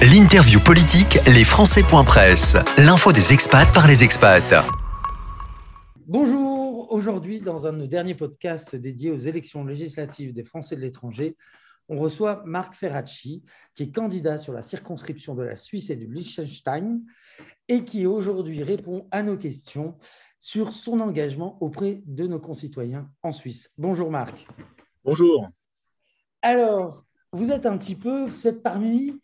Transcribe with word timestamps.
L'interview 0.00 0.60
politique, 0.60 1.18
les 1.26 1.42
Presse. 2.06 2.56
L'info 2.78 3.10
des 3.10 3.32
expats 3.32 3.66
par 3.74 3.88
les 3.88 4.04
expats. 4.04 4.54
Bonjour, 6.06 6.92
aujourd'hui 6.92 7.40
dans 7.40 7.66
un 7.66 7.72
dernier 7.84 8.14
podcast 8.14 8.76
dédié 8.76 9.10
aux 9.10 9.18
élections 9.18 9.64
législatives 9.64 10.32
des 10.32 10.44
Français 10.44 10.76
de 10.76 10.82
l'étranger, 10.82 11.36
on 11.88 11.98
reçoit 11.98 12.44
Marc 12.46 12.74
Ferracci, 12.74 13.42
qui 13.74 13.82
est 13.82 13.90
candidat 13.92 14.38
sur 14.38 14.52
la 14.52 14.62
circonscription 14.62 15.34
de 15.34 15.42
la 15.42 15.56
Suisse 15.56 15.90
et 15.90 15.96
du 15.96 16.06
Liechtenstein, 16.06 17.00
et 17.66 17.82
qui 17.82 18.06
aujourd'hui 18.06 18.62
répond 18.62 19.08
à 19.10 19.24
nos 19.24 19.36
questions 19.36 19.96
sur 20.38 20.72
son 20.72 21.00
engagement 21.00 21.58
auprès 21.60 22.02
de 22.06 22.28
nos 22.28 22.38
concitoyens 22.38 23.10
en 23.24 23.32
Suisse. 23.32 23.68
Bonjour 23.76 24.12
Marc. 24.12 24.46
Bonjour. 25.02 25.48
Alors, 26.40 27.04
vous 27.32 27.50
êtes 27.50 27.66
un 27.66 27.76
petit 27.76 27.96
peu, 27.96 28.26
vous 28.26 28.46
êtes 28.46 28.62
parmi 28.62 29.18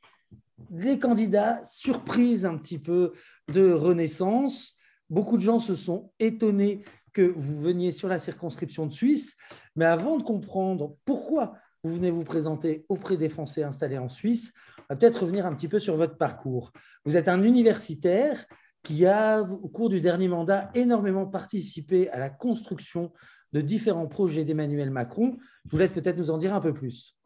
les 0.70 0.98
candidats 0.98 1.62
surprise 1.64 2.45
un 2.45 2.56
petit 2.56 2.78
peu 2.78 3.12
de 3.52 3.72
Renaissance. 3.72 4.74
Beaucoup 5.10 5.36
de 5.36 5.42
gens 5.42 5.59
se 5.59 5.77
sont 5.77 6.12
étonnés 6.18 6.82
que 7.12 7.22
vous 7.22 7.60
veniez 7.60 7.92
sur 7.92 8.09
la 8.09 8.18
circonscription 8.18 8.86
de 8.86 8.92
Suisse, 8.92 9.36
mais 9.77 9.84
avant 9.84 10.16
de 10.16 10.22
comprendre 10.22 10.96
pourquoi 11.05 11.55
vous 11.82 11.95
venez 11.95 12.10
vous 12.10 12.24
présenter 12.24 12.84
auprès 12.88 13.16
des 13.16 13.28
Français 13.28 13.62
installés 13.62 13.98
en 13.98 14.08
Suisse, 14.08 14.52
on 14.78 14.95
va 14.95 14.96
peut-être 14.96 15.22
revenir 15.22 15.46
un 15.46 15.55
petit 15.55 15.69
peu 15.69 15.78
sur 15.78 15.96
votre 15.96 16.16
parcours. 16.16 16.72
Vous 17.05 17.16
êtes 17.16 17.28
un 17.28 17.42
universitaire 17.42 18.44
qui 18.83 19.06
a, 19.06 19.42
au 19.42 19.69
cours 19.69 19.88
du 19.88 20.00
dernier 20.00 20.28
mandat, 20.28 20.70
énormément 20.74 21.27
participé 21.27 22.10
à 22.10 22.19
la 22.19 22.30
construction 22.30 23.12
de 23.52 23.60
différents 23.60 24.08
projets 24.08 24.44
d'Emmanuel 24.44 24.91
Macron. 24.91 25.36
Je 25.64 25.70
vous 25.70 25.78
laisse 25.78 25.92
peut-être 25.92 26.19
nous 26.19 26.30
en 26.30 26.38
dire 26.38 26.55
un 26.55 26.60
peu 26.60 26.74
plus. 26.74 27.16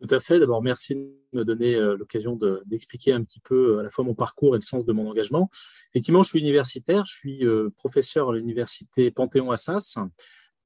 Tout 0.00 0.14
à 0.14 0.20
fait. 0.20 0.38
D'abord, 0.38 0.62
merci 0.62 0.94
de 0.94 1.10
me 1.32 1.44
donner 1.44 1.74
euh, 1.74 1.96
l'occasion 1.96 2.38
d'expliquer 2.66 3.12
un 3.12 3.24
petit 3.24 3.40
peu 3.40 3.76
euh, 3.76 3.80
à 3.80 3.82
la 3.82 3.90
fois 3.90 4.04
mon 4.04 4.14
parcours 4.14 4.54
et 4.54 4.58
le 4.58 4.62
sens 4.62 4.84
de 4.84 4.92
mon 4.92 5.08
engagement. 5.08 5.50
Effectivement, 5.90 6.22
je 6.22 6.28
suis 6.28 6.38
universitaire, 6.38 7.04
je 7.04 7.16
suis 7.16 7.44
euh, 7.44 7.70
professeur 7.76 8.30
à 8.30 8.34
l'université 8.34 9.10
Panthéon-Assas. 9.10 9.98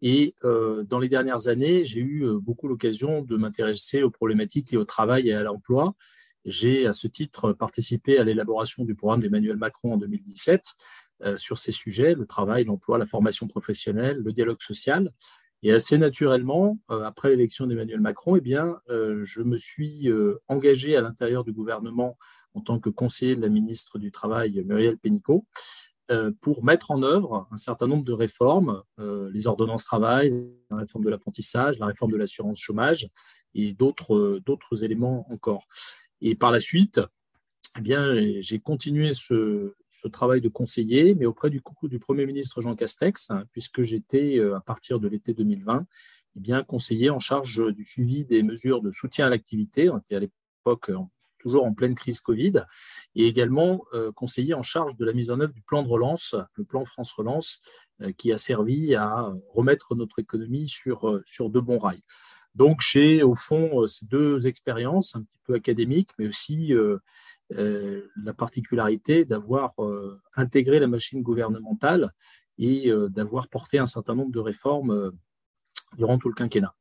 Et 0.04 0.34
dans 0.42 0.98
les 0.98 1.08
dernières 1.08 1.46
années, 1.46 1.84
j'ai 1.84 2.00
eu 2.00 2.26
beaucoup 2.40 2.66
l'occasion 2.66 3.22
de 3.22 3.36
m'intéresser 3.36 4.02
aux 4.02 4.10
problématiques 4.10 4.72
liées 4.72 4.76
au 4.76 4.84
travail 4.84 5.28
et 5.28 5.32
à 5.32 5.44
l'emploi. 5.44 5.94
J'ai, 6.44 6.88
à 6.88 6.92
ce 6.92 7.06
titre, 7.06 7.52
participé 7.52 8.18
à 8.18 8.24
l'élaboration 8.24 8.84
du 8.84 8.96
programme 8.96 9.20
d'Emmanuel 9.20 9.56
Macron 9.56 9.92
en 9.92 9.98
2017 9.98 10.64
sur 11.36 11.60
ces 11.60 11.70
sujets, 11.70 12.16
le 12.16 12.26
travail, 12.26 12.64
l'emploi, 12.64 12.98
la 12.98 13.06
formation 13.06 13.46
professionnelle, 13.46 14.16
le 14.16 14.32
dialogue 14.32 14.60
social. 14.60 15.12
Et 15.62 15.70
assez 15.70 15.96
naturellement, 15.96 16.78
euh, 16.90 17.04
après 17.04 17.30
l'élection 17.30 17.66
d'Emmanuel 17.66 18.00
Macron, 18.00 18.36
eh 18.36 18.40
bien, 18.40 18.80
euh, 18.90 19.24
je 19.24 19.42
me 19.42 19.56
suis 19.56 20.08
euh, 20.08 20.40
engagé 20.48 20.96
à 20.96 21.00
l'intérieur 21.00 21.44
du 21.44 21.52
gouvernement 21.52 22.18
en 22.54 22.60
tant 22.60 22.80
que 22.80 22.90
conseiller 22.90 23.36
de 23.36 23.40
la 23.40 23.48
ministre 23.48 23.98
du 23.98 24.10
Travail, 24.10 24.62
Muriel 24.66 24.98
Pénicaud, 24.98 25.46
pour 26.42 26.62
mettre 26.62 26.90
en 26.90 27.02
œuvre 27.02 27.48
un 27.50 27.56
certain 27.56 27.86
nombre 27.86 28.04
de 28.04 28.12
réformes, 28.12 28.82
les 28.98 29.46
ordonnances 29.46 29.86
travail, 29.86 30.46
la 30.70 30.76
réforme 30.76 31.04
de 31.04 31.08
l'apprentissage, 31.08 31.78
la 31.78 31.86
réforme 31.86 32.12
de 32.12 32.18
l'assurance 32.18 32.58
chômage 32.58 33.08
et 33.54 33.72
d'autres 33.72 34.84
éléments 34.84 35.26
encore. 35.32 35.66
Et 36.20 36.34
par 36.34 36.50
la 36.50 36.60
suite, 36.60 37.00
eh 37.82 38.42
j'ai 38.42 38.58
continué 38.58 39.12
ce, 39.12 39.72
ce 39.92 40.08
travail 40.08 40.40
de 40.40 40.48
conseiller, 40.48 41.14
mais 41.14 41.26
auprès 41.26 41.50
du, 41.50 41.62
Premier 42.00 42.26
ministre 42.26 42.60
Jean 42.60 42.74
Castex, 42.74 43.30
hein, 43.30 43.44
puisque 43.52 43.82
j'étais, 43.82 44.38
euh, 44.38 44.56
à 44.56 44.60
partir 44.60 44.98
de 44.98 45.06
l'été 45.06 45.34
2020, 45.34 45.86
eh 46.34 46.40
bien, 46.40 46.64
conseiller 46.64 47.10
en 47.10 47.20
charge 47.20 47.62
du 47.74 47.84
suivi 47.84 48.24
des 48.24 48.42
mesures 48.42 48.80
de 48.80 48.90
soutien 48.90 49.26
à 49.26 49.30
l'activité. 49.30 49.90
On 49.90 49.98
était 49.98 50.16
à 50.16 50.20
l'époque 50.20 50.90
toujours 51.38 51.64
en 51.64 51.74
pleine 51.74 51.94
crise 51.94 52.20
Covid, 52.20 52.64
et 53.14 53.26
également 53.26 53.84
euh, 53.92 54.12
conseiller 54.12 54.54
en 54.54 54.62
charge 54.62 54.96
de 54.96 55.04
la 55.04 55.12
mise 55.12 55.30
en 55.30 55.40
œuvre 55.40 55.52
du 55.52 55.62
plan 55.62 55.82
de 55.82 55.88
relance, 55.88 56.36
le 56.54 56.64
plan 56.64 56.84
France 56.84 57.12
Relance, 57.12 57.62
euh, 58.00 58.12
qui 58.12 58.32
a 58.32 58.38
servi 58.38 58.94
à 58.94 59.32
remettre 59.52 59.94
notre 59.94 60.20
économie 60.20 60.68
sur, 60.68 61.20
sur 61.26 61.50
de 61.50 61.60
bons 61.60 61.78
rails. 61.78 62.02
Donc, 62.54 62.80
j'ai 62.80 63.22
au 63.22 63.34
fond 63.34 63.86
ces 63.86 64.06
deux 64.06 64.46
expériences, 64.46 65.16
un 65.16 65.22
petit 65.22 65.40
peu 65.44 65.54
académiques, 65.54 66.10
mais 66.18 66.28
aussi 66.28 66.72
la 67.54 68.34
particularité 68.34 69.24
d'avoir 69.24 69.72
euh, 69.78 70.20
intégré 70.36 70.78
la 70.78 70.86
machine 70.86 71.22
gouvernementale 71.22 72.10
et 72.58 72.90
euh, 72.90 73.08
d'avoir 73.08 73.48
porté 73.48 73.78
un 73.78 73.86
certain 73.86 74.14
nombre 74.14 74.32
de 74.32 74.40
réformes 74.40 75.12
durant 75.96 76.18
tout 76.18 76.28
le 76.28 76.34
quinquennat. 76.34 76.74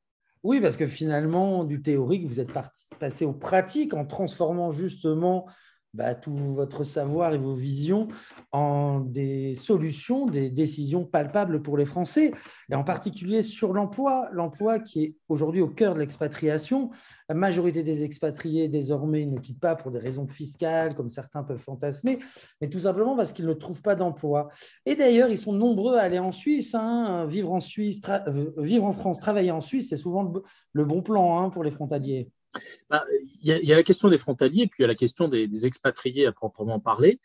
Oui, 0.44 0.60
parce 0.60 0.76
que 0.76 0.88
finalement, 0.88 1.64
du 1.64 1.82
théorique, 1.82 2.26
vous 2.26 2.40
êtes 2.40 2.52
passé 3.00 3.26
aux 3.26 3.34
pratiques 3.34 3.94
en 3.94 4.06
transformant 4.06 4.72
justement 4.72 5.48
bah, 5.94 6.16
tout 6.16 6.36
votre 6.36 6.84
savoir 6.84 7.34
et 7.34 7.38
vos 7.38 7.54
visions 7.54 8.08
en 8.52 9.02
des 9.02 9.56
solutions, 9.56 10.26
des 10.26 10.50
décisions 10.50 11.06
palpables 11.06 11.62
pour 11.62 11.78
les 11.78 11.86
Français, 11.86 12.32
et 12.72 12.76
en 12.76 12.84
particulier 12.84 13.44
sur 13.44 13.74
l'emploi, 13.74 14.30
l'emploi 14.32 14.80
qui 14.80 15.04
est 15.04 15.16
aujourd'hui 15.28 15.62
au 15.62 15.68
cœur 15.68 15.94
de 15.94 16.00
l'expatriation. 16.00 16.92
La 17.28 17.36
majorité 17.36 17.84
des 17.84 18.04
expatriés 18.04 18.68
désormais 18.68 19.26
ne 19.26 19.40
quittent 19.40 19.60
pas 19.60 19.76
pour 19.76 19.92
des 19.92 20.00
raisons 20.00 20.28
fiscales, 20.28 20.96
comme 20.96 21.10
certains 21.10 21.44
peuvent 21.44 21.60
fantasmer, 21.60 22.20
mais 22.62 22.70
tout 22.70 22.80
simplement 22.80 23.16
parce 23.16 23.34
qu'ils 23.34 23.48
ne 23.48 23.54
trouvent 23.54 23.82
pas 23.82 23.96
d'emploi. 23.96 24.50
Et 24.86 24.96
d'ailleurs, 24.96 25.30
ils 25.30 25.38
sont 25.38 25.54
nombreux 25.54 25.98
à 25.98 26.02
aller 26.02 26.20
en 26.20 26.32
Suisse, 26.32 26.76
hein. 26.76 27.26
vivre 27.28 27.52
en 27.52 27.60
Suisse, 27.60 28.02
euh, 28.28 28.52
vivre 28.58 28.86
en 28.86 28.94
France, 28.94 29.20
travailler 29.20 29.52
en 29.52 29.62
Suisse, 29.62 29.90
c'est 29.90 29.98
souvent 29.98 30.34
le, 30.74 30.86
bon 30.86 31.02
plan 31.02 31.40
hein, 31.40 31.50
pour 31.50 31.64
les 31.64 31.72
frontaliers. 31.72 32.30
Bah, 32.90 33.06
il 33.42 33.48
y, 33.48 33.74
a 33.74 33.76
la 33.76 33.84
question 33.84 34.10
des 34.10 34.18
frontaliers, 34.18 34.68
puis 34.68 34.78
il 34.80 34.82
y 34.82 34.86
a 34.86 34.88
la 34.88 34.96
question 34.96 35.28
des, 35.28 35.66
expatriés 35.66 36.26
à 36.26 36.32
proprement 36.32 36.80
parler. 36.80 37.20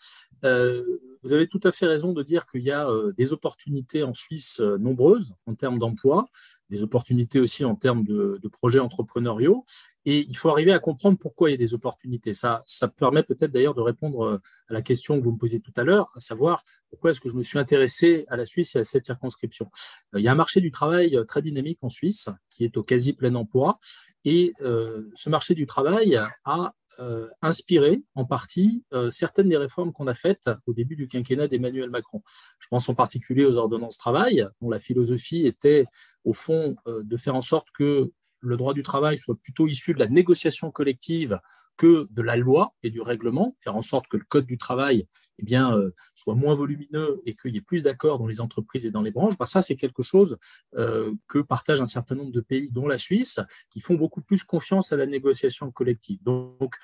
Euh, 0.44 0.84
vous 1.22 1.32
avez 1.32 1.48
tout 1.48 1.60
à 1.64 1.72
fait 1.72 1.86
raison 1.86 2.12
de 2.12 2.22
dire 2.22 2.46
qu'il 2.46 2.62
y 2.62 2.70
a 2.70 2.88
euh, 2.88 3.12
des 3.16 3.32
opportunités 3.32 4.02
en 4.02 4.14
Suisse 4.14 4.60
euh, 4.60 4.78
nombreuses 4.78 5.34
en 5.46 5.54
termes 5.54 5.78
d'emploi, 5.78 6.28
des 6.70 6.82
opportunités 6.82 7.40
aussi 7.40 7.64
en 7.64 7.74
termes 7.74 8.04
de, 8.04 8.40
projets 8.52 8.78
entrepreneuriaux. 8.78 9.64
Et 10.04 10.26
il 10.28 10.36
faut 10.36 10.50
arriver 10.50 10.72
à 10.72 10.78
comprendre 10.78 11.18
pourquoi 11.18 11.50
il 11.50 11.52
y 11.52 11.54
a 11.54 11.58
des 11.58 11.74
opportunités. 11.74 12.32
Ça, 12.32 12.62
ça 12.64 12.88
permet 12.88 13.22
peut-être 13.22 13.50
d'ailleurs 13.50 13.74
de 13.74 13.80
répondre 13.80 14.40
à 14.68 14.72
la 14.72 14.82
question 14.82 15.18
que 15.18 15.24
vous 15.24 15.32
me 15.32 15.38
posiez 15.38 15.60
tout 15.60 15.72
à 15.76 15.82
l'heure, 15.82 16.12
à 16.14 16.20
savoir 16.20 16.64
pourquoi 16.90 17.10
est-ce 17.10 17.20
que 17.20 17.28
je 17.28 17.34
me 17.34 17.42
suis 17.42 17.58
intéressé 17.58 18.24
à 18.28 18.36
la 18.36 18.46
Suisse 18.46 18.76
et 18.76 18.78
à 18.78 18.84
cette 18.84 19.04
circonscription. 19.04 19.70
Il 20.14 20.22
y 20.22 20.28
a 20.28 20.32
un 20.32 20.36
marché 20.36 20.60
du 20.60 20.70
travail 20.70 21.18
très 21.26 21.42
dynamique 21.42 21.78
en 21.82 21.90
Suisse 21.90 22.28
qui 22.50 22.64
est 22.64 22.76
au 22.76 22.82
quasi 22.82 23.14
plein 23.14 23.34
emploi. 23.34 23.80
Et 24.24 24.54
ce 24.60 25.28
marché 25.28 25.54
du 25.54 25.66
travail 25.66 26.20
a 26.44 26.74
euh, 26.98 27.28
inspiré 27.42 28.02
en 28.14 28.24
partie 28.24 28.84
euh, 28.94 29.10
certaines 29.10 29.50
des 29.50 29.56
réformes 29.56 29.92
qu'on 29.92 30.06
a 30.06 30.14
faites 30.14 30.48
au 30.66 30.72
début 30.72 30.96
du 30.96 31.08
quinquennat 31.08 31.46
d'Emmanuel 31.46 31.90
Macron. 31.90 32.22
Je 32.58 32.68
pense 32.68 32.88
en 32.88 32.94
particulier 32.94 33.44
aux 33.44 33.56
ordonnances 33.56 33.98
travail, 33.98 34.46
dont 34.62 34.70
la 34.70 34.80
philosophie 34.80 35.46
était 35.46 35.84
au 36.24 36.32
fond 36.32 36.76
euh, 36.86 37.02
de 37.04 37.16
faire 37.16 37.34
en 37.34 37.42
sorte 37.42 37.68
que 37.76 38.12
le 38.40 38.56
droit 38.56 38.72
du 38.72 38.82
travail 38.82 39.18
soit 39.18 39.36
plutôt 39.36 39.66
issu 39.66 39.92
de 39.92 39.98
la 39.98 40.08
négociation 40.08 40.70
collective 40.70 41.38
que 41.76 42.08
de 42.10 42.22
la 42.22 42.36
loi 42.36 42.74
et 42.82 42.90
du 42.90 43.00
règlement, 43.00 43.56
faire 43.60 43.76
en 43.76 43.82
sorte 43.82 44.08
que 44.08 44.16
le 44.16 44.24
code 44.24 44.46
du 44.46 44.58
travail 44.58 45.06
eh 45.38 45.44
bien, 45.44 45.76
euh, 45.76 45.90
soit 46.14 46.34
moins 46.34 46.54
volumineux 46.54 47.20
et 47.26 47.34
qu'il 47.34 47.54
y 47.54 47.58
ait 47.58 47.62
plus 47.62 47.82
d'accords 47.82 48.18
dans 48.18 48.26
les 48.26 48.40
entreprises 48.40 48.86
et 48.86 48.90
dans 48.90 49.02
les 49.02 49.10
branches, 49.10 49.36
bah, 49.38 49.46
ça 49.46 49.60
c'est 49.60 49.76
quelque 49.76 50.02
chose 50.02 50.38
euh, 50.76 51.12
que 51.28 51.38
partagent 51.38 51.82
un 51.82 51.86
certain 51.86 52.14
nombre 52.14 52.32
de 52.32 52.40
pays, 52.40 52.70
dont 52.70 52.88
la 52.88 52.98
Suisse, 52.98 53.40
qui 53.70 53.80
font 53.80 53.94
beaucoup 53.94 54.22
plus 54.22 54.44
confiance 54.44 54.92
à 54.92 54.96
la 54.96 55.06
négociation 55.06 55.70
collective. 55.70 56.22
Donc, 56.22 56.74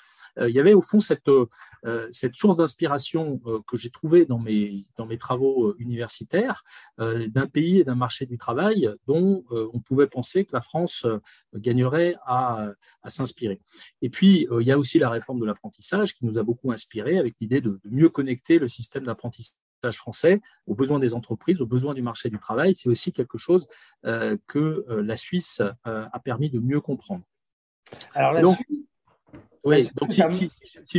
il 0.41 0.51
y 0.51 0.61
avait 0.61 0.75
au 0.75 0.83
fond 0.83 1.01
cette, 1.01 1.31
cette 2.11 2.35
source 2.35 2.57
d'inspiration 2.57 3.41
que 3.67 3.77
j'ai 3.77 3.91
trouvée 3.91 4.25
dans 4.25 4.39
mes, 4.39 4.87
dans 4.97 5.07
mes 5.07 5.19
travaux 5.19 5.75
universitaires 5.79 6.65
d'un 6.99 7.47
pays 7.47 7.81
et 7.81 7.85
d'un 7.85 7.95
marché 7.95 8.25
du 8.27 8.39
travail 8.39 8.89
dont 9.07 9.45
on 9.51 9.81
pouvait 9.81 10.07
penser 10.07 10.45
que 10.45 10.53
la 10.55 10.63
France 10.63 11.07
gagnerait 11.55 12.17
à, 12.25 12.69
à 13.03 13.11
s'inspirer. 13.11 13.61
Et 14.01 14.11
puis, 14.11 14.47
il 14.61 14.67
y 14.67 14.73
a 14.73 14.79
aussi 14.79 14.99
la 14.99 15.11
réforme 15.11 15.41
de 15.41 15.47
l'apprentissage 15.47 16.15
qui 16.15 16.25
nous 16.25 16.39
a 16.39 16.43
beaucoup 16.43 16.73
inspiré 16.73 17.19
avec 17.19 17.35
l'idée 17.41 17.61
de, 17.61 17.81
de 17.85 17.91
mieux 17.91 18.09
connecter 18.09 18.59
le 18.59 18.69
système 18.69 19.05
d'apprentissage 19.05 19.63
français 19.91 20.41
aux 20.67 20.75
besoins 20.75 21.01
des 21.01 21.15
entreprises, 21.15 21.61
aux 21.61 21.67
besoins 21.67 21.95
du 21.95 22.03
marché 22.03 22.31
du 22.31 22.39
travail. 22.39 22.75
C'est 22.75 22.89
aussi 22.89 23.13
quelque 23.13 23.39
chose 23.39 23.69
euh, 24.05 24.37
que 24.47 24.85
euh, 24.89 25.03
la 25.03 25.17
Suisse 25.17 25.61
euh, 25.87 26.07
a 26.13 26.21
permis 26.21 26.51
de 26.51 26.61
mieux 26.61 26.81
comprendre. 26.81 27.25
Alors, 28.15 28.55
Suisse, 28.55 28.82
oui, 29.65 29.89
donc 29.95 30.13
si, 30.13 30.51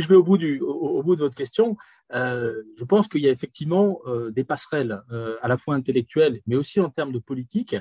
je 0.02 0.08
vais 0.08 0.14
au 0.14 0.22
bout, 0.22 0.38
du, 0.38 0.60
au, 0.60 1.02
bout 1.02 1.16
de 1.16 1.20
votre 1.20 1.34
question, 1.34 1.76
euh, 2.14 2.62
je 2.78 2.84
pense 2.84 3.08
qu'il 3.08 3.20
y 3.20 3.28
a 3.28 3.30
effectivement 3.30 4.00
euh, 4.06 4.30
des 4.30 4.44
passerelles 4.44 5.02
euh, 5.10 5.36
à 5.42 5.48
la 5.48 5.58
fois 5.58 5.74
intellectuelles, 5.74 6.40
mais 6.46 6.56
aussi 6.56 6.80
en 6.80 6.88
termes 6.88 7.12
de 7.12 7.18
politique, 7.18 7.76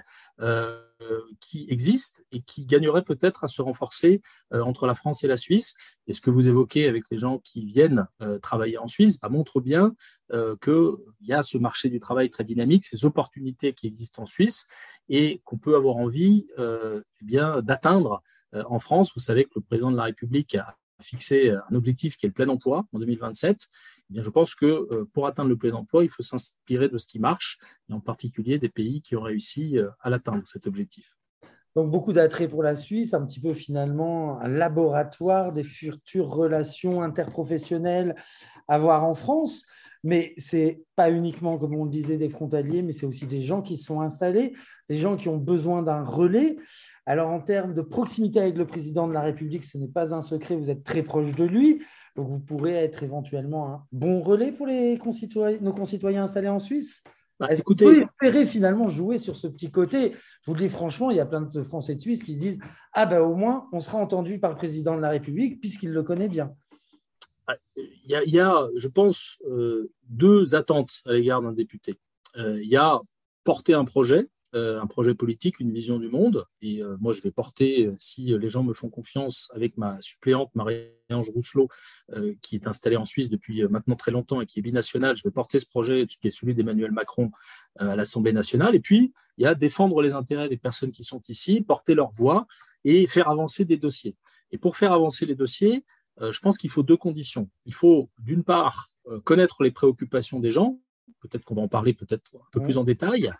qui 1.41 1.67
existent 1.69 2.21
et 2.31 2.41
qui 2.41 2.65
gagneraient 2.65 3.03
peut-être 3.03 3.43
à 3.43 3.47
se 3.47 3.61
renforcer 3.61 4.21
entre 4.51 4.87
la 4.87 4.95
France 4.95 5.23
et 5.23 5.27
la 5.27 5.35
Suisse. 5.35 5.75
Et 6.07 6.13
ce 6.13 6.21
que 6.21 6.29
vous 6.29 6.47
évoquez 6.47 6.87
avec 6.87 7.03
les 7.11 7.17
gens 7.17 7.39
qui 7.39 7.65
viennent 7.65 8.07
travailler 8.41 8.77
en 8.77 8.87
Suisse 8.87 9.19
bah, 9.19 9.27
montre 9.27 9.59
bien 9.59 9.95
qu'il 10.61 10.95
y 11.21 11.33
a 11.33 11.43
ce 11.43 11.57
marché 11.57 11.89
du 11.89 11.99
travail 11.99 12.29
très 12.29 12.45
dynamique, 12.45 12.85
ces 12.85 13.03
opportunités 13.03 13.73
qui 13.73 13.85
existent 13.87 14.23
en 14.23 14.25
Suisse 14.25 14.69
et 15.09 15.41
qu'on 15.43 15.57
peut 15.57 15.75
avoir 15.75 15.97
envie 15.97 16.47
eh 16.57 17.25
bien 17.25 17.61
d'atteindre 17.61 18.23
en 18.69 18.79
France, 18.79 19.11
vous 19.15 19.21
savez 19.21 19.45
que 19.45 19.51
le 19.55 19.61
président 19.61 19.91
de 19.91 19.97
la 19.97 20.03
République 20.03 20.55
a 20.55 20.77
fixé 21.01 21.49
un 21.49 21.75
objectif 21.75 22.17
qui 22.17 22.25
est 22.25 22.29
le 22.29 22.33
plein 22.33 22.49
emploi 22.49 22.85
en 22.93 22.99
2027. 22.99 23.57
Eh 24.09 24.13
bien, 24.13 24.21
je 24.21 24.29
pense 24.29 24.55
que 24.55 25.03
pour 25.13 25.27
atteindre 25.27 25.49
le 25.49 25.57
plein 25.57 25.73
emploi, 25.73 26.03
il 26.03 26.09
faut 26.09 26.23
s'inspirer 26.23 26.87
de 26.87 26.97
ce 26.97 27.07
qui 27.07 27.19
marche, 27.19 27.59
et 27.89 27.93
en 27.93 27.99
particulier 27.99 28.59
des 28.59 28.69
pays 28.69 29.01
qui 29.01 29.15
ont 29.15 29.21
réussi 29.21 29.77
à 29.99 30.09
l'atteindre, 30.09 30.43
cet 30.45 30.67
objectif. 30.67 31.15
Donc 31.75 31.89
beaucoup 31.89 32.13
d'attrait 32.13 32.47
pour 32.47 32.61
la 32.61 32.75
Suisse, 32.75 33.15
un 33.15 33.25
petit 33.25 33.39
peu 33.39 33.53
finalement 33.53 34.39
un 34.39 34.47
laboratoire 34.47 35.51
des 35.51 35.63
futures 35.63 36.27
relations 36.27 37.01
interprofessionnelles 37.01 38.15
à 38.67 38.77
voir 38.77 39.03
en 39.03 39.15
France. 39.15 39.65
Mais 40.03 40.33
ce 40.37 40.57
n'est 40.57 40.81
pas 40.95 41.09
uniquement, 41.09 41.57
comme 41.57 41.75
on 41.75 41.85
le 41.85 41.89
disait, 41.89 42.17
des 42.17 42.29
frontaliers, 42.29 42.81
mais 42.81 42.91
c'est 42.91 43.05
aussi 43.05 43.25
des 43.25 43.41
gens 43.41 43.61
qui 43.61 43.77
sont 43.77 44.01
installés, 44.01 44.53
des 44.89 44.97
gens 44.97 45.15
qui 45.15 45.29
ont 45.29 45.37
besoin 45.37 45.81
d'un 45.81 46.03
relais. 46.03 46.57
Alors 47.05 47.29
en 47.29 47.39
termes 47.39 47.73
de 47.73 47.81
proximité 47.81 48.39
avec 48.39 48.57
le 48.57 48.65
président 48.65 49.07
de 49.07 49.13
la 49.13 49.21
République, 49.21 49.65
ce 49.65 49.77
n'est 49.77 49.87
pas 49.87 50.13
un 50.13 50.21
secret, 50.21 50.55
vous 50.55 50.69
êtes 50.69 50.83
très 50.83 51.03
proche 51.03 51.33
de 51.35 51.43
lui. 51.43 51.81
Donc 52.15 52.29
vous 52.29 52.39
pourrez 52.39 52.73
être 52.73 53.03
éventuellement 53.03 53.69
un 53.69 53.83
bon 53.91 54.21
relais 54.21 54.51
pour 54.51 54.67
les 54.67 54.99
nos 55.61 55.73
concitoyens 55.73 56.23
installés 56.23 56.49
en 56.49 56.59
Suisse. 56.59 57.03
Bah, 57.39 57.47
Est-ce 57.49 57.63
que 57.63 57.83
vous 57.83 57.91
espérer 57.91 58.45
finalement 58.45 58.87
jouer 58.87 59.17
sur 59.17 59.35
ce 59.35 59.47
petit 59.47 59.71
côté? 59.71 60.11
Je 60.11 60.45
vous 60.45 60.53
le 60.53 60.59
dis 60.59 60.69
franchement, 60.69 61.11
il 61.11 61.17
y 61.17 61.19
a 61.19 61.25
plein 61.25 61.41
de 61.41 61.63
Français 61.63 61.95
de 61.95 61.99
Suisse 61.99 62.23
qui 62.23 62.33
se 62.33 62.39
disent 62.39 62.59
Ah 62.93 63.05
ben 63.05 63.21
au 63.21 63.35
moins, 63.35 63.67
on 63.73 63.79
sera 63.79 63.97
entendu 63.97 64.39
par 64.39 64.51
le 64.51 64.55
président 64.55 64.95
de 64.95 65.01
la 65.01 65.09
République 65.09 65.59
puisqu'il 65.59 65.91
le 65.91 66.03
connaît 66.03 66.29
bien. 66.29 66.53
Il 68.05 68.11
y 68.33 68.39
a, 68.39 68.69
je 68.75 68.87
pense, 68.87 69.37
euh, 69.47 69.91
deux 70.09 70.55
attentes 70.55 71.01
à 71.05 71.13
l'égard 71.13 71.41
d'un 71.41 71.53
député. 71.53 71.99
Euh, 72.37 72.61
il 72.61 72.69
y 72.69 72.75
a 72.75 72.99
porter 73.43 73.73
un 73.73 73.85
projet, 73.85 74.29
euh, 74.55 74.81
un 74.81 74.87
projet 74.87 75.15
politique, 75.15 75.59
une 75.59 75.71
vision 75.71 75.99
du 75.99 76.09
monde. 76.09 76.45
Et 76.61 76.81
moi, 76.99 77.13
je 77.13 77.21
vais 77.21 77.31
porter, 77.31 77.91
si 77.97 78.37
les 78.37 78.49
gens 78.49 78.63
me 78.63 78.73
font 78.73 78.89
confiance, 78.89 79.51
avec 79.55 79.77
ma 79.77 79.99
suppléante 80.01 80.51
Marie-Ange 80.55 81.29
Rousselot, 81.29 81.67
qui 82.41 82.55
est 82.55 82.67
installée 82.67 82.97
en 82.97 83.05
Suisse 83.05 83.29
depuis 83.29 83.63
maintenant 83.63 83.95
très 83.95 84.11
longtemps 84.11 84.41
et 84.41 84.45
qui 84.45 84.59
est 84.59 84.61
binationale, 84.61 85.15
je 85.15 85.23
vais 85.23 85.31
porter 85.31 85.59
ce 85.59 85.69
projet 85.69 86.07
qui 86.07 86.27
est 86.27 86.31
celui 86.31 86.53
d'Emmanuel 86.53 86.91
Macron 86.91 87.31
à 87.77 87.95
l'Assemblée 87.95 88.33
nationale. 88.33 88.75
Et 88.75 88.79
puis, 88.79 89.13
il 89.37 89.43
y 89.43 89.47
a 89.47 89.55
défendre 89.55 90.01
les 90.01 90.13
intérêts 90.13 90.49
des 90.49 90.57
personnes 90.57 90.91
qui 90.91 91.03
sont 91.03 91.21
ici, 91.27 91.61
porter 91.61 91.95
leur 91.95 92.11
voix 92.11 92.45
et 92.85 93.07
faire 93.07 93.29
avancer 93.29 93.65
des 93.65 93.77
dossiers. 93.77 94.15
Et 94.51 94.57
pour 94.57 94.77
faire 94.77 94.93
avancer 94.93 95.25
les 95.25 95.35
dossiers, 95.35 95.83
je 96.19 96.39
pense 96.41 96.57
qu'il 96.57 96.69
faut 96.69 96.83
deux 96.83 96.97
conditions. 96.97 97.49
Il 97.65 97.73
faut, 97.73 98.09
d'une 98.19 98.43
part, 98.43 98.89
connaître 99.23 99.63
les 99.63 99.71
préoccupations 99.71 100.39
des 100.39 100.51
gens, 100.51 100.79
peut-être 101.23 101.45
qu'on 101.45 101.55
va 101.55 101.61
en 101.61 101.67
parler 101.67 101.93
peut-être 101.93 102.35
un 102.35 102.49
peu 102.51 102.61
plus 102.61 102.77
en 102.77 102.83
détail. 102.83 103.31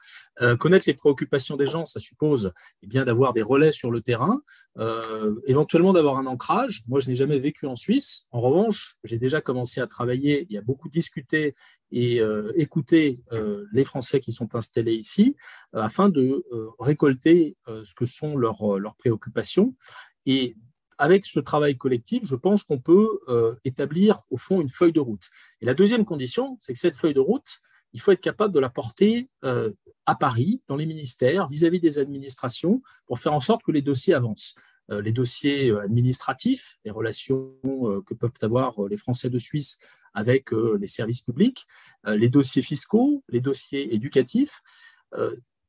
Euh, 0.41 0.55
connaître 0.55 0.85
les 0.87 0.93
préoccupations 0.93 1.57
des 1.57 1.67
gens, 1.67 1.85
ça 1.85 1.99
suppose 1.99 2.53
eh 2.81 2.87
bien 2.87 3.05
d'avoir 3.05 3.33
des 3.33 3.41
relais 3.41 3.71
sur 3.71 3.91
le 3.91 4.01
terrain, 4.01 4.41
euh, 4.77 5.35
éventuellement 5.45 5.93
d'avoir 5.93 6.17
un 6.17 6.25
ancrage. 6.25 6.83
Moi, 6.87 6.99
je 6.99 7.09
n'ai 7.09 7.15
jamais 7.15 7.39
vécu 7.39 7.65
en 7.65 7.75
Suisse. 7.75 8.27
En 8.31 8.41
revanche, 8.41 8.97
j'ai 9.03 9.19
déjà 9.19 9.41
commencé 9.41 9.81
à 9.81 9.87
travailler, 9.87 10.45
il 10.49 10.53
y 10.53 10.57
a 10.57 10.61
beaucoup 10.61 10.89
discuté 10.89 11.55
et 11.91 12.21
euh, 12.21 12.51
écouté 12.55 13.21
les 13.71 13.83
Français 13.83 14.19
qui 14.19 14.31
sont 14.31 14.55
installés 14.55 14.95
ici 14.95 15.35
afin 15.73 16.09
de 16.09 16.43
récolter 16.79 17.55
ce 17.67 17.93
que 17.93 18.05
sont 18.05 18.35
leurs, 18.35 18.79
leurs 18.79 18.95
préoccupations. 18.95 19.75
Et 20.25 20.55
avec 20.97 21.25
ce 21.25 21.39
travail 21.39 21.77
collectif, 21.77 22.23
je 22.23 22.35
pense 22.35 22.63
qu'on 22.63 22.79
peut 22.79 23.19
établir 23.65 24.21
au 24.29 24.37
fond 24.37 24.61
une 24.61 24.69
feuille 24.69 24.93
de 24.93 24.99
route. 24.99 25.29
Et 25.61 25.65
la 25.65 25.73
deuxième 25.73 26.05
condition, 26.05 26.57
c'est 26.59 26.73
que 26.73 26.79
cette 26.79 26.97
feuille 26.97 27.13
de 27.13 27.19
route, 27.19 27.61
il 27.93 28.01
faut 28.01 28.11
être 28.11 28.21
capable 28.21 28.53
de 28.53 28.59
la 28.59 28.69
porter 28.69 29.29
euh, 29.43 29.71
à 30.05 30.15
Paris, 30.15 30.61
dans 30.67 30.75
les 30.75 30.85
ministères, 30.85 31.47
vis-à-vis 31.47 31.79
des 31.79 31.99
administrations, 31.99 32.81
pour 33.05 33.19
faire 33.19 33.33
en 33.33 33.39
sorte 33.39 33.63
que 33.63 33.71
les 33.71 33.81
dossiers 33.81 34.13
avancent. 34.13 34.55
Euh, 34.91 35.01
les 35.01 35.11
dossiers 35.11 35.69
euh, 35.69 35.79
administratifs, 35.79 36.77
les 36.83 36.91
relations 36.91 37.53
que 38.05 38.13
peuvent 38.13 38.31
avoir 38.41 38.81
les 38.89 38.97
Français 38.97 39.29
de 39.29 39.39
Suisse 39.39 39.79
avec 40.15 40.51
les 40.51 40.85
services 40.85 41.21
publics, 41.21 41.65
les 42.05 42.29
dossiers 42.29 42.61
fiscaux, 42.61 43.23
les 43.29 43.41
dossiers 43.41 43.95
éducatifs, 43.95 44.61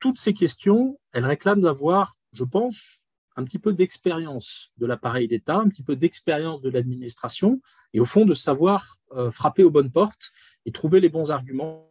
toutes 0.00 0.18
ces 0.18 0.34
questions, 0.34 1.00
elles 1.12 1.24
réclament 1.24 1.62
d'avoir, 1.62 2.14
je 2.34 2.44
pense, 2.44 3.03
un 3.36 3.44
petit 3.44 3.58
peu 3.58 3.72
d'expérience 3.72 4.72
de 4.78 4.86
l'appareil 4.86 5.28
d'État, 5.28 5.56
un 5.56 5.68
petit 5.68 5.82
peu 5.82 5.96
d'expérience 5.96 6.62
de 6.62 6.70
l'administration, 6.70 7.60
et 7.92 8.00
au 8.00 8.04
fond 8.04 8.24
de 8.24 8.34
savoir 8.34 8.96
frapper 9.30 9.62
aux 9.62 9.70
bonnes 9.70 9.92
portes 9.92 10.32
et 10.66 10.72
trouver 10.72 11.00
les 11.00 11.08
bons 11.08 11.30
arguments 11.30 11.84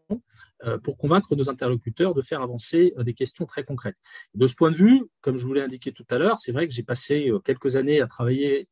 euh, 0.66 0.78
pour 0.78 0.98
convaincre 0.98 1.36
nos 1.36 1.50
interlocuteurs 1.50 2.14
de 2.14 2.22
faire 2.22 2.42
avancer 2.42 2.94
euh, 2.98 3.04
des 3.04 3.14
questions 3.14 3.46
très 3.46 3.66
concrètes. 3.66 3.98
De 4.34 4.48
ce 4.48 4.56
point 4.56 4.72
de 4.72 4.78
vue, 4.78 5.04
comme 5.20 5.38
je 5.38 5.46
vous 5.46 5.54
l'ai 5.54 5.62
indiqué 5.62 5.92
tout 5.92 6.06
à 6.10 6.18
l'heure, 6.18 6.40
c'est 6.40 6.54
vrai 6.54 6.68
que 6.68 6.74
j'ai 6.74 6.84
passé 6.84 7.30
euh, 7.30 7.40
quelques 7.40 7.76
années 7.76 8.00
à 8.00 8.08
travailler 8.08 8.70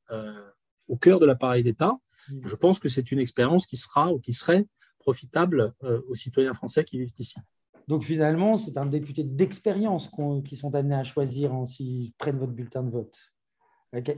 au 0.88 0.98
cœur 0.98 1.20
de 1.20 1.26
l'appareil 1.26 1.64
d'État. 1.64 1.98
Mmh. 2.30 2.48
Je 2.48 2.56
pense 2.56 2.80
que 2.80 2.88
c'est 2.88 3.12
une 3.12 3.20
expérience 3.20 3.66
qui 3.66 3.78
sera 3.78 4.14
ou 4.14 4.20
qui 4.20 4.34
serait 4.34 4.66
profitable 5.00 5.74
aux 6.08 6.16
citoyens 6.16 6.54
français 6.54 6.86
qui 6.86 7.00
vivent 7.00 7.12
ici. 7.18 7.40
Donc 7.92 8.06
finalement, 8.06 8.56
c'est 8.56 8.78
un 8.78 8.86
député 8.86 9.26
d'expérience 9.26 10.10
qui 10.46 10.56
sont 10.56 10.74
amenés 10.76 10.96
à 10.96 11.04
choisir 11.04 11.52
s'ils 11.66 12.14
prennent 12.14 12.40
votre 12.40 12.54
bulletin 12.54 12.84
de 12.84 12.90
vote. 12.90 13.18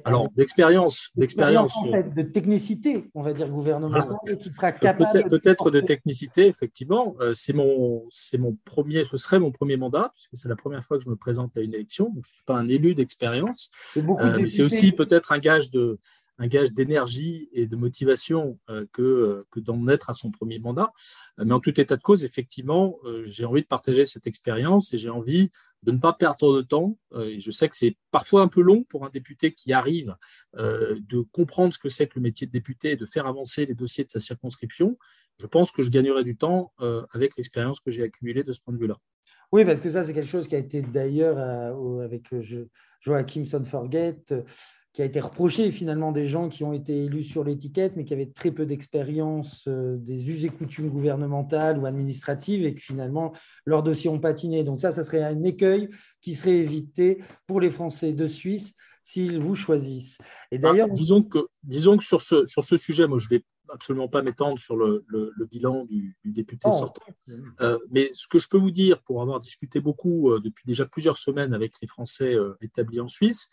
Alors, 0.05 0.29
d'expérience, 0.35 1.09
d'expérience. 1.15 1.73
de 1.83 2.21
technicité, 2.21 3.09
on 3.15 3.23
va 3.23 3.33
dire, 3.33 3.49
gouvernementale, 3.49 4.37
qui 4.37 4.53
sera 4.53 4.71
capable. 4.73 5.27
Peut-être, 5.27 5.71
de, 5.71 5.81
technicité, 5.81 6.45
effectivement. 6.45 7.15
Euh, 7.19 7.31
c'est 7.33 7.53
mon, 7.53 8.03
c'est 8.11 8.37
mon 8.37 8.55
premier, 8.63 9.05
ce 9.05 9.17
serait 9.17 9.39
mon 9.39 9.51
premier 9.51 9.75
mandat, 9.75 10.11
puisque 10.13 10.37
c'est 10.37 10.49
la 10.49 10.55
première 10.55 10.83
fois 10.83 10.99
que 10.99 11.03
je 11.03 11.09
me 11.09 11.15
présente 11.15 11.57
à 11.57 11.61
une 11.61 11.73
élection. 11.73 12.11
Donc, 12.13 12.25
je 12.25 12.29
ne 12.29 12.35
suis 12.35 12.45
pas 12.45 12.53
un 12.53 12.67
élu 12.67 12.93
d'expérience. 12.93 13.71
Euh, 13.97 14.37
mais 14.39 14.49
c'est 14.49 14.61
aussi 14.61 14.91
peut-être 14.91 15.31
un 15.31 15.39
gage 15.39 15.71
de, 15.71 15.97
un 16.43 16.47
gage 16.47 16.73
d'énergie 16.73 17.49
et 17.53 17.67
de 17.67 17.75
motivation 17.75 18.59
euh, 18.69 18.85
que, 18.93 19.45
que 19.51 19.59
d'en 19.59 19.87
être 19.87 20.09
à 20.09 20.13
son 20.13 20.31
premier 20.31 20.59
mandat. 20.59 20.91
Mais 21.37 21.53
en 21.53 21.59
tout 21.59 21.79
état 21.79 21.95
de 21.95 22.01
cause, 22.01 22.23
effectivement, 22.23 22.97
j'ai 23.23 23.45
envie 23.45 23.61
de 23.61 23.67
partager 23.67 24.05
cette 24.05 24.27
expérience 24.27 24.93
et 24.93 24.97
j'ai 24.97 25.09
envie 25.09 25.49
de 25.83 25.91
ne 25.91 25.99
pas 25.99 26.13
perdre 26.13 26.55
de 26.55 26.61
temps. 26.61 26.97
Euh, 27.13 27.35
je 27.37 27.51
sais 27.51 27.69
que 27.69 27.75
c'est 27.75 27.97
parfois 28.11 28.41
un 28.41 28.47
peu 28.47 28.61
long 28.61 28.83
pour 28.83 29.05
un 29.05 29.09
député 29.09 29.53
qui 29.53 29.73
arrive 29.73 30.15
euh, 30.57 30.97
de 31.09 31.21
comprendre 31.21 31.73
ce 31.73 31.79
que 31.79 31.89
c'est 31.89 32.07
que 32.07 32.13
le 32.15 32.21
métier 32.21 32.47
de 32.47 32.51
député 32.51 32.91
et 32.91 32.95
de 32.95 33.05
faire 33.05 33.27
avancer 33.27 33.65
les 33.65 33.75
dossiers 33.75 34.03
de 34.03 34.09
sa 34.09 34.19
circonscription. 34.19 34.97
Je 35.39 35.47
pense 35.47 35.71
que 35.71 35.81
je 35.81 35.89
gagnerai 35.89 36.23
du 36.23 36.37
temps 36.37 36.73
euh, 36.79 37.05
avec 37.11 37.35
l'expérience 37.35 37.79
que 37.79 37.91
j'ai 37.91 38.03
accumulée 38.03 38.43
de 38.43 38.53
ce 38.53 38.61
point 38.61 38.73
de 38.73 38.79
vue-là. 38.79 38.97
Oui, 39.51 39.65
parce 39.65 39.81
que 39.81 39.89
ça, 39.89 40.03
c'est 40.03 40.13
quelque 40.13 40.29
chose 40.29 40.47
qui 40.47 40.55
a 40.55 40.59
été 40.59 40.81
d'ailleurs 40.81 41.37
avec 42.01 42.33
Joachim 43.01 43.45
Sonforget 43.45 44.17
qui 44.93 45.01
a 45.01 45.05
été 45.05 45.19
reproché 45.19 45.71
finalement 45.71 46.11
des 46.11 46.27
gens 46.27 46.49
qui 46.49 46.63
ont 46.63 46.71
été 46.71 47.05
élus 47.05 47.23
sur 47.23 47.43
l'étiquette, 47.43 47.95
mais 47.95 48.05
qui 48.05 48.13
avaient 48.13 48.27
très 48.27 48.51
peu 48.51 48.65
d'expérience 48.65 49.65
euh, 49.67 49.97
des 49.97 50.29
us 50.29 50.43
et 50.43 50.49
coutumes 50.49 50.89
gouvernementales 50.89 51.79
ou 51.79 51.87
administratives 51.87 52.63
et 52.63 52.75
que 52.75 52.81
finalement 52.81 53.33
leurs 53.65 53.81
dossiers 53.81 54.11
ont 54.11 54.19
patiné. 54.19 54.63
Donc 54.63 54.79
ça, 54.79 54.91
ça 54.91 55.03
serait 55.03 55.23
un 55.23 55.43
écueil 55.43 55.89
qui 56.21 56.35
serait 56.35 56.57
évité 56.57 57.23
pour 57.47 57.59
les 57.59 57.71
Français 57.71 58.13
de 58.13 58.27
Suisse 58.27 58.73
s'ils 59.01 59.39
vous 59.39 59.55
choisissent. 59.55 60.19
Et 60.51 60.59
d'ailleurs, 60.59 60.87
ah, 60.89 60.93
disons 60.93 61.23
que 61.23 61.39
disons 61.63 61.97
que 61.97 62.03
sur 62.03 62.21
ce 62.21 62.45
sur 62.45 62.63
ce 62.63 62.77
sujet, 62.77 63.07
moi 63.07 63.17
je 63.17 63.29
vais 63.29 63.43
absolument 63.69 64.07
pas 64.07 64.21
m'étendre 64.21 64.59
sur 64.59 64.77
le, 64.77 65.03
bilan 65.49 65.85
du, 65.85 66.15
député 66.23 66.69
sortant. 66.69 67.01
Euh, 67.61 67.79
mais 67.89 68.11
ce 68.13 68.27
que 68.27 68.37
je 68.37 68.47
peux 68.47 68.57
vous 68.57 68.69
dire, 68.69 69.01
pour 69.01 69.21
avoir 69.21 69.39
discuté 69.39 69.79
beaucoup 69.79 70.29
euh, 70.29 70.39
depuis 70.39 70.63
déjà 70.67 70.85
plusieurs 70.85 71.17
semaines 71.17 71.55
avec 71.55 71.73
les 71.81 71.87
Français 71.87 72.35
établis 72.61 72.99
en 72.99 73.07
Suisse, 73.07 73.51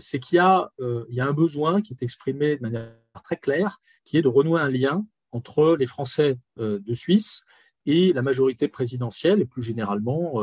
c'est 0.00 0.20
qu'il 0.20 0.38
euh, 0.80 1.04
y, 1.08 1.20
a 1.20 1.26
un 1.26 1.32
besoin 1.32 1.82
qui 1.82 1.92
est 1.92 2.02
exprimé 2.02 2.56
de 2.56 2.62
manière 2.62 2.92
très 3.24 3.36
claire, 3.36 3.80
qui 4.04 4.16
est 4.16 4.22
de 4.22 4.28
renouer 4.28 4.60
un 4.60 4.70
lien 4.70 5.04
entre 5.32 5.76
les 5.78 5.86
Français 5.86 6.38
euh, 6.58 6.78
de 6.78 6.94
Suisse 6.94 7.44
et 7.84 8.12
la 8.12 8.22
majorité 8.22 8.68
présidentielle, 8.68 9.40
et 9.40 9.44
plus 9.44 9.62
généralement 9.62 10.40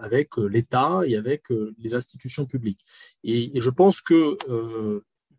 avec 0.00 0.36
l'État 0.38 1.02
et 1.06 1.14
avec 1.14 1.44
les 1.78 1.94
institutions 1.94 2.46
publiques. 2.46 2.84
Et, 3.22 3.52
je 3.60 3.70
pense 3.70 4.00
que 4.00 4.36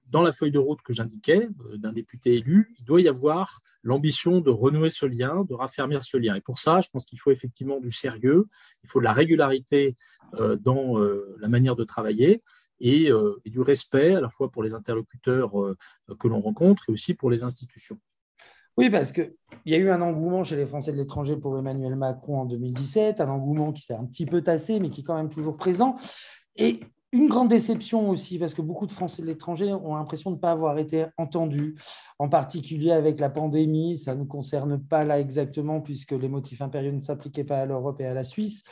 dans 0.07 0.21
la 0.21 0.31
feuille 0.31 0.51
de 0.51 0.59
route 0.59 0.81
que 0.81 0.93
j'indiquais 0.93 1.49
d'un 1.75 1.91
député 1.91 2.35
élu, 2.35 2.73
il 2.79 2.85
doit 2.85 3.01
y 3.01 3.09
avoir 3.09 3.59
l'ambition 3.81 4.39
de 4.39 4.49
renouer 4.49 4.89
ce 4.89 5.05
lien, 5.05 5.43
de 5.43 5.53
raffermir 5.53 6.05
ce 6.05 6.15
lien. 6.15 6.35
Et 6.35 6.41
pour 6.41 6.57
ça, 6.57 6.79
je 6.79 6.89
pense 6.89 7.05
qu'il 7.05 7.19
faut 7.19 7.31
effectivement 7.31 7.81
du 7.81 7.91
sérieux, 7.91 8.47
il 8.85 8.89
faut 8.89 8.99
de 8.99 9.03
la 9.03 9.11
régularité 9.11 9.97
dans 10.61 10.99
la 11.37 11.49
manière 11.49 11.75
de 11.75 11.83
travailler. 11.83 12.41
Euh, 12.81 13.39
et, 13.45 13.49
du 13.49 13.61
respect 13.61 14.15
à 14.15 14.21
la 14.21 14.29
fois 14.29 14.51
pour 14.51 14.63
les 14.63 14.73
interlocuteurs 14.73 15.59
euh, 15.61 15.77
que 16.19 16.27
l'on 16.27 16.41
rencontre 16.41 16.89
et 16.89 16.91
aussi 16.91 17.13
pour 17.13 17.29
les 17.29 17.43
institutions. 17.43 17.97
Oui, 18.75 18.89
parce 18.89 19.11
qu'il 19.11 19.33
y 19.65 19.75
a 19.75 19.77
eu 19.77 19.91
un 19.91 20.01
engouement 20.01 20.43
chez 20.43 20.55
les 20.55 20.65
Français 20.65 20.91
de 20.91 20.97
l'étranger 20.97 21.37
pour 21.37 21.57
Emmanuel 21.57 21.95
Macron 21.95 22.41
en 22.41 22.45
2017, 22.45 23.21
un 23.21 23.29
engouement 23.29 23.71
qui 23.71 23.83
s'est 23.83 23.93
un 23.93 24.05
petit 24.05 24.25
peu 24.25 24.41
tassé, 24.41 24.79
mais 24.79 24.89
qui 24.89 25.01
est 25.01 25.03
quand 25.03 25.15
même 25.15 25.29
toujours 25.29 25.55
présent. 25.55 25.95
Et 26.55 26.79
une 27.13 27.27
grande 27.27 27.49
déception 27.49 28.09
aussi, 28.09 28.39
parce 28.39 28.55
que 28.55 28.63
beaucoup 28.63 28.87
de 28.87 28.91
Français 28.91 29.21
de 29.21 29.27
l'étranger 29.27 29.71
ont 29.71 29.95
l'impression 29.95 30.31
de 30.31 30.37
ne 30.37 30.41
pas 30.41 30.51
avoir 30.51 30.79
été 30.79 31.05
entendus, 31.17 31.75
en 32.17 32.27
particulier 32.27 32.91
avec 32.91 33.19
la 33.19 33.29
pandémie. 33.29 33.97
Ça 33.97 34.15
ne 34.15 34.21
nous 34.21 34.25
concerne 34.25 34.83
pas 34.83 35.05
là 35.05 35.19
exactement, 35.19 35.79
puisque 35.79 36.11
les 36.11 36.27
motifs 36.27 36.63
impériaux 36.63 36.91
ne 36.91 37.01
s'appliquaient 37.01 37.43
pas 37.43 37.59
à 37.59 37.65
l'Europe 37.67 38.01
et 38.01 38.07
à 38.07 38.15
la 38.15 38.23
Suisse. 38.23 38.63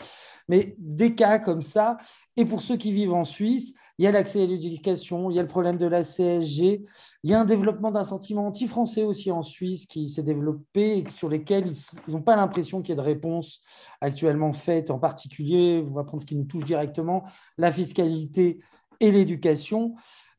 Mais 0.47 0.75
des 0.79 1.13
cas 1.13 1.37
comme 1.37 1.61
ça, 1.61 1.97
et 2.35 2.43
pour 2.43 2.61
ceux 2.61 2.77
qui 2.77 2.91
vivent 2.91 3.13
en 3.13 3.25
Suisse, 3.25 3.75
il 4.01 4.05
y 4.05 4.07
a 4.07 4.11
l'accès 4.11 4.41
à 4.41 4.47
l'éducation, 4.47 5.29
il 5.29 5.35
y 5.35 5.39
a 5.39 5.43
le 5.43 5.47
problème 5.47 5.77
de 5.77 5.85
la 5.85 6.01
CSG, 6.01 6.83
il 7.21 7.29
y 7.29 7.35
a 7.35 7.39
un 7.39 7.45
développement 7.45 7.91
d'un 7.91 8.03
sentiment 8.03 8.47
anti-français 8.47 9.03
aussi 9.03 9.29
en 9.29 9.43
Suisse 9.43 9.85
qui 9.85 10.09
s'est 10.09 10.23
développé 10.23 10.97
et 10.97 11.09
sur 11.11 11.29
lesquels 11.29 11.71
ils 12.07 12.11
n'ont 12.11 12.23
pas 12.23 12.35
l'impression 12.35 12.81
qu'il 12.81 12.89
y 12.89 12.93
ait 12.93 12.95
de 12.95 13.07
réponse 13.07 13.61
actuellement 14.01 14.53
faite. 14.53 14.89
En 14.89 14.97
particulier, 14.97 15.85
on 15.87 15.93
va 15.93 16.03
prendre 16.03 16.23
ce 16.23 16.25
qui 16.25 16.35
nous 16.35 16.45
touche 16.45 16.65
directement, 16.65 17.25
la 17.59 17.71
fiscalité 17.71 18.57
et 18.99 19.11
l'éducation. 19.11 19.93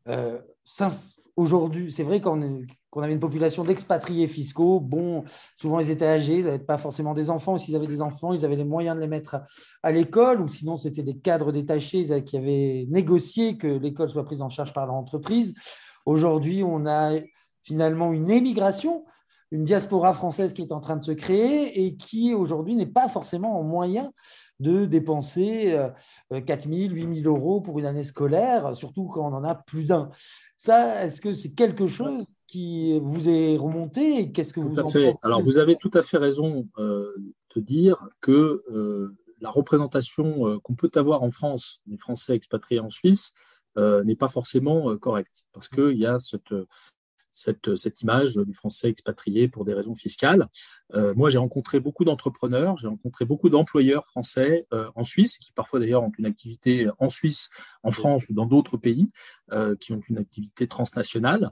Euh, 0.09 0.41
aujourd'hui, 1.37 1.93
c'est 1.93 2.03
vrai 2.03 2.21
qu'on 2.21 2.43
avait 3.01 3.15
une 3.15 3.21
population 3.21 3.65
d'expatriés 3.65 4.29
fiscaux. 4.29 4.81
Bon, 4.81 5.25
souvent 5.57 5.81
ils 5.81 5.89
étaient 5.89 6.07
âgés, 6.07 6.39
ils 6.39 6.45
n'avaient 6.45 6.59
pas 6.59 6.77
forcément 6.77 7.15
des 7.15 7.31
enfants. 7.31 7.57
S'ils 7.57 7.75
avaient 7.75 7.87
des 7.87 8.03
enfants, 8.03 8.35
ils 8.35 8.45
avaient 8.45 8.57
les 8.57 8.65
moyens 8.65 8.97
de 8.97 9.01
les 9.01 9.09
mettre 9.09 9.37
à, 9.83 9.93
l'école, 9.93 10.43
ou 10.43 10.49
sinon 10.49 10.77
c'était 10.77 11.03
des 11.03 11.17
cadres 11.17 11.53
détachés 11.53 12.23
qui 12.25 12.37
avaient 12.37 12.87
négocié 12.91 13.57
que 13.57 13.67
l'école 13.67 14.11
soit 14.11 14.25
prise 14.25 14.43
en 14.43 14.51
charge 14.51 14.75
par 14.75 14.85
leur 14.85 14.95
entreprise. 14.95 15.55
Aujourd'hui, 16.05 16.63
on 16.63 16.85
a 16.85 17.13
finalement 17.63 18.13
une 18.13 18.31
émigration, 18.31 19.05
une 19.53 19.65
diaspora 19.65 20.13
française 20.13 20.53
qui 20.53 20.63
est 20.63 20.73
en 20.73 20.81
train 20.81 20.97
de 20.97 21.05
se 21.05 21.13
créer 21.13 21.85
et 21.85 21.97
qui 21.97 22.35
aujourd'hui 22.35 22.75
n'est 22.75 22.87
pas 22.87 23.09
forcément 23.09 23.59
en 23.59 23.63
moyen 23.63 24.13
de 24.61 24.85
dépenser 24.85 25.79
4 26.31 26.69
000, 26.69 26.95
8 26.95 27.23
000 27.23 27.35
euros 27.35 27.61
pour 27.61 27.79
une 27.79 27.87
année 27.87 28.03
scolaire, 28.03 28.75
surtout 28.75 29.07
quand 29.07 29.31
on 29.31 29.35
en 29.35 29.45
a 29.45 29.55
plus 29.55 29.85
d'un. 29.85 30.11
Ça, 30.57 31.05
est-ce 31.05 31.21
que 31.21 31.33
c'est 31.33 31.55
quelque 31.55 31.87
chose 31.87 32.27
qui 32.53 32.99
vous 33.01 33.31
est 33.31 33.57
remonté 33.57 34.31
Qu'est-ce 34.31 34.53
que 34.53 34.61
tout 34.61 34.69
vous 34.69 34.79
à 34.79 34.91
fait. 34.91 35.17
Alors, 35.23 35.43
vous 35.43 35.57
avez 35.57 35.77
tout 35.77 35.91
à 35.95 36.03
fait 36.03 36.19
raison 36.19 36.69
euh, 36.77 37.11
de 37.57 37.61
dire 37.63 38.07
que 38.21 38.63
euh, 38.71 39.17
la 39.41 39.49
représentation 39.49 40.47
euh, 40.47 40.59
qu'on 40.61 40.75
peut 40.75 40.91
avoir 40.97 41.23
en 41.23 41.31
France 41.31 41.81
des 41.87 41.97
Français 41.97 42.35
expatriés 42.35 42.81
en 42.81 42.91
Suisse 42.91 43.35
n'est 44.05 44.17
pas 44.17 44.29
forcément 44.29 44.95
correcte, 44.99 45.47
parce 45.55 45.67
qu'il 45.67 45.97
y 45.97 46.05
a 46.05 46.19
cette, 46.19 46.53
cette, 47.33 47.75
cette, 47.77 48.03
image 48.03 48.37
du 48.37 48.55
Français 48.55 48.91
expatrié 48.91 49.49
pour 49.49 49.65
des 49.65 49.75
raisons 49.75 49.97
fiscales. 49.97 50.49
Euh, 50.95 51.15
moi, 51.17 51.31
j'ai 51.31 51.39
rencontré 51.39 51.81
beaucoup 51.81 52.05
d'entrepreneurs, 52.05 52.77
j'ai 52.77 52.87
rencontré 52.87 53.25
beaucoup 53.25 53.49
d'employeurs 53.49 54.07
français 54.07 54.67
euh, 54.73 54.91
en 54.95 55.05
Suisse, 55.05 55.39
qui 55.39 55.53
parfois 55.53 55.81
d'ailleurs 55.81 56.03
ont 56.03 56.13
une 56.19 56.27
activité 56.27 56.89
en 56.99 57.09
Suisse, 57.09 57.51
en 57.83 57.91
France 57.91 58.29
ou 58.29 58.35
dans 58.35 58.47
d'autres 58.47 58.77
pays, 58.77 59.11
euh, 59.53 59.75
qui 59.77 59.93
ont 59.93 60.01
une 60.09 60.19
activité 60.19 60.69
transnationale. 60.69 61.51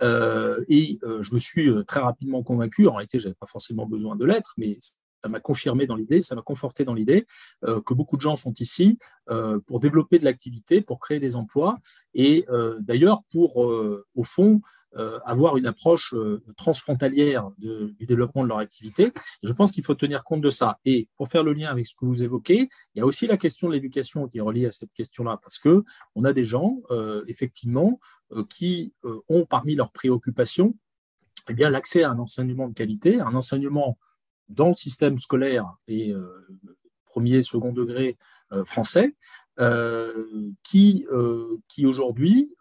Et 0.00 0.98
je 1.02 1.34
me 1.34 1.38
suis 1.38 1.70
très 1.86 2.00
rapidement 2.00 2.42
convaincu, 2.42 2.86
en 2.86 2.94
réalité, 2.94 3.18
je 3.18 3.26
n'avais 3.26 3.36
pas 3.38 3.46
forcément 3.46 3.86
besoin 3.86 4.16
de 4.16 4.24
l'être, 4.24 4.54
mais 4.56 4.78
ça 5.22 5.28
m'a 5.28 5.40
confirmé 5.40 5.86
dans 5.86 5.96
l'idée, 5.96 6.22
ça 6.22 6.34
m'a 6.34 6.42
conforté 6.42 6.84
dans 6.84 6.94
l'idée 6.94 7.26
que 7.62 7.94
beaucoup 7.94 8.16
de 8.16 8.22
gens 8.22 8.36
sont 8.36 8.54
ici 8.54 8.98
pour 9.66 9.80
développer 9.80 10.18
de 10.18 10.24
l'activité, 10.24 10.80
pour 10.80 10.98
créer 10.98 11.20
des 11.20 11.36
emplois 11.36 11.78
et 12.14 12.46
d'ailleurs 12.80 13.22
pour, 13.30 13.58
au 13.58 14.24
fond, 14.24 14.60
euh, 14.60 14.79
avoir 15.24 15.56
une 15.56 15.66
approche 15.66 16.14
euh, 16.14 16.42
transfrontalière 16.56 17.50
du 17.58 18.06
développement 18.06 18.42
de 18.42 18.48
leur 18.48 18.58
activité. 18.58 19.12
je 19.42 19.52
pense 19.52 19.70
qu'il 19.70 19.84
faut 19.84 19.94
tenir 19.94 20.24
compte 20.24 20.40
de 20.40 20.50
ça. 20.50 20.78
Et 20.84 21.08
pour 21.16 21.28
faire 21.28 21.44
le 21.44 21.52
lien 21.52 21.70
avec 21.70 21.86
ce 21.86 21.94
que 21.94 22.04
vous 22.04 22.22
évoquez, 22.22 22.68
il 22.94 22.98
y 22.98 23.00
a 23.00 23.06
aussi 23.06 23.26
la 23.26 23.36
question 23.36 23.68
de 23.68 23.74
l'éducation 23.74 24.26
qui 24.26 24.38
est 24.38 24.40
reliée 24.40 24.66
à 24.66 24.72
cette 24.72 24.92
question-là, 24.92 25.38
parce 25.42 25.58
que 25.58 25.84
on 26.16 26.24
a 26.24 26.32
des 26.32 26.44
gens, 26.44 26.78
euh, 26.90 27.24
effectivement, 27.28 28.00
qui 28.48 28.94
ont 29.28 29.44
parmi 29.44 29.74
leurs 29.74 29.90
préoccupations 29.90 30.76
eh 31.48 31.52
bien 31.52 31.68
l'accès 31.68 32.04
à 32.04 32.10
un 32.12 32.18
enseignement 32.20 32.68
de 32.68 32.74
qualité, 32.74 33.20
un 33.20 33.34
enseignement 33.34 33.98
dans 34.48 34.68
le 34.68 34.74
système 34.74 35.18
scolaire 35.18 35.66
et 35.88 36.14
premier, 37.06 37.42
second 37.42 37.72
degré 37.72 38.18
français, 38.66 39.16
qui, 40.62 41.06
qui 41.66 41.86
aujourd'hui, 41.86 42.54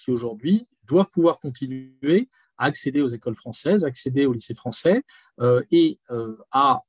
qui 0.00 0.10
aujourd'hui 0.10 0.66
doivent 0.86 1.10
pouvoir 1.10 1.38
continuer 1.38 2.28
à 2.58 2.66
accéder 2.66 3.00
aux 3.00 3.08
écoles 3.08 3.36
françaises, 3.36 3.84
accéder 3.84 4.26
au 4.26 4.32
lycée 4.32 4.54
français 4.54 5.02
euh, 5.40 5.62
et 5.70 5.98
euh, 6.10 6.36
à, 6.50 6.82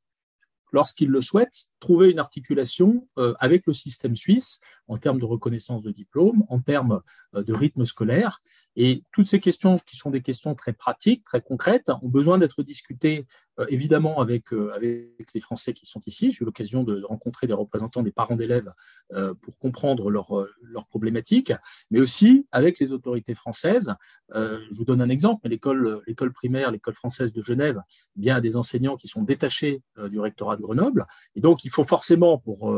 lorsqu'ils 0.72 1.10
le 1.10 1.22
souhaitent, 1.22 1.70
trouver 1.80 2.12
une 2.12 2.20
articulation 2.20 3.08
euh, 3.18 3.34
avec 3.40 3.66
le 3.66 3.74
système 3.74 4.16
suisse 4.16 4.62
en 4.88 4.98
termes 4.98 5.20
de 5.20 5.26
reconnaissance 5.26 5.82
de 5.82 5.92
diplôme, 5.92 6.44
en 6.50 6.60
termes 6.60 7.02
de 7.34 7.54
rythme 7.54 7.86
scolaire. 7.86 8.42
Et 8.76 9.04
toutes 9.14 9.28
ces 9.28 9.40
questions, 9.40 9.78
qui 9.78 9.96
sont 9.96 10.10
des 10.10 10.22
questions 10.22 10.54
très 10.54 10.74
pratiques, 10.74 11.24
très 11.24 11.42
concrètes, 11.42 11.90
ont 12.02 12.10
besoin 12.10 12.38
d'être 12.38 12.62
discutées 12.62 13.26
euh, 13.60 13.66
évidemment 13.70 14.20
avec, 14.20 14.52
euh, 14.52 14.74
avec 14.76 15.34
les 15.34 15.40
Français 15.40 15.74
qui 15.74 15.86
sont 15.86 16.02
ici. 16.06 16.32
J'ai 16.32 16.42
eu 16.42 16.46
l'occasion 16.46 16.84
de 16.84 17.02
rencontrer 17.04 17.48
des 17.48 17.54
représentants 17.54 18.04
des 18.04 18.12
parents 18.12 18.36
d'élèves 18.36 18.72
euh, 19.14 19.34
pour 19.42 19.58
comprendre 19.58 20.10
leurs 20.10 20.46
leur 20.62 20.88
problématiques, 20.88 21.54
mais 21.90 22.02
aussi 22.02 22.48
avec 22.52 22.80
les 22.80 22.92
autorités 22.92 23.36
françaises. 23.36 23.96
je 24.34 24.76
vous 24.76 24.84
donne 24.84 25.02
un 25.02 25.10
exemple, 25.10 25.48
l'école, 25.48 26.02
l'école 26.08 26.34
primaire, 26.34 26.72
l'école 26.72 26.96
française 26.96 27.32
de 27.32 27.42
Genève, 27.42 27.82
eh 28.18 28.20
bien, 28.20 28.36
a 28.36 28.42
des 28.42 28.58
enseignants 28.58 28.98
qui 28.98 29.08
sont 29.08 29.24
détachés 29.24 29.82
du 30.10 30.20
rectorat 30.20 30.58
de 30.58 30.62
Grenoble. 30.62 31.06
Et 31.36 31.42
donc, 31.42 31.64
il 31.64 31.72
faut 31.72 31.84
forcément, 31.84 32.38
pour 32.40 32.78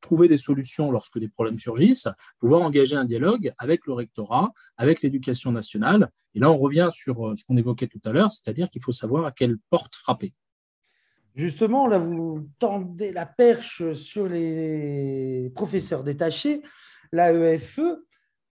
trouver 0.00 0.28
des 0.28 0.36
solutions 0.36 0.90
lorsque 0.90 1.18
des 1.18 1.28
problèmes 1.28 1.41
surgissent, 1.58 2.08
pouvoir 2.38 2.62
engager 2.62 2.96
un 2.96 3.04
dialogue 3.04 3.52
avec 3.58 3.86
le 3.86 3.92
rectorat, 3.92 4.52
avec 4.76 5.02
l'éducation 5.02 5.52
nationale. 5.52 6.10
Et 6.34 6.40
là, 6.40 6.50
on 6.50 6.56
revient 6.56 6.88
sur 6.90 7.32
ce 7.36 7.44
qu'on 7.44 7.56
évoquait 7.56 7.88
tout 7.88 8.00
à 8.04 8.12
l'heure, 8.12 8.32
c'est-à-dire 8.32 8.70
qu'il 8.70 8.82
faut 8.82 8.92
savoir 8.92 9.26
à 9.26 9.32
quelle 9.32 9.56
porte 9.70 9.94
frapper 9.94 10.32
Justement, 11.34 11.86
là, 11.86 11.96
vous 11.98 12.46
tendez 12.58 13.10
la 13.10 13.24
perche 13.24 13.92
sur 13.94 14.28
les 14.28 15.50
professeurs 15.54 16.04
détachés. 16.04 16.62
L'AEFE 17.10 17.80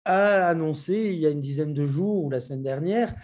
a 0.05 0.47
annoncé 0.47 0.93
il 0.93 1.19
y 1.19 1.25
a 1.25 1.29
une 1.29 1.41
dizaine 1.41 1.73
de 1.73 1.85
jours 1.85 2.25
ou 2.25 2.29
la 2.29 2.39
semaine 2.39 2.61
dernière 2.61 3.15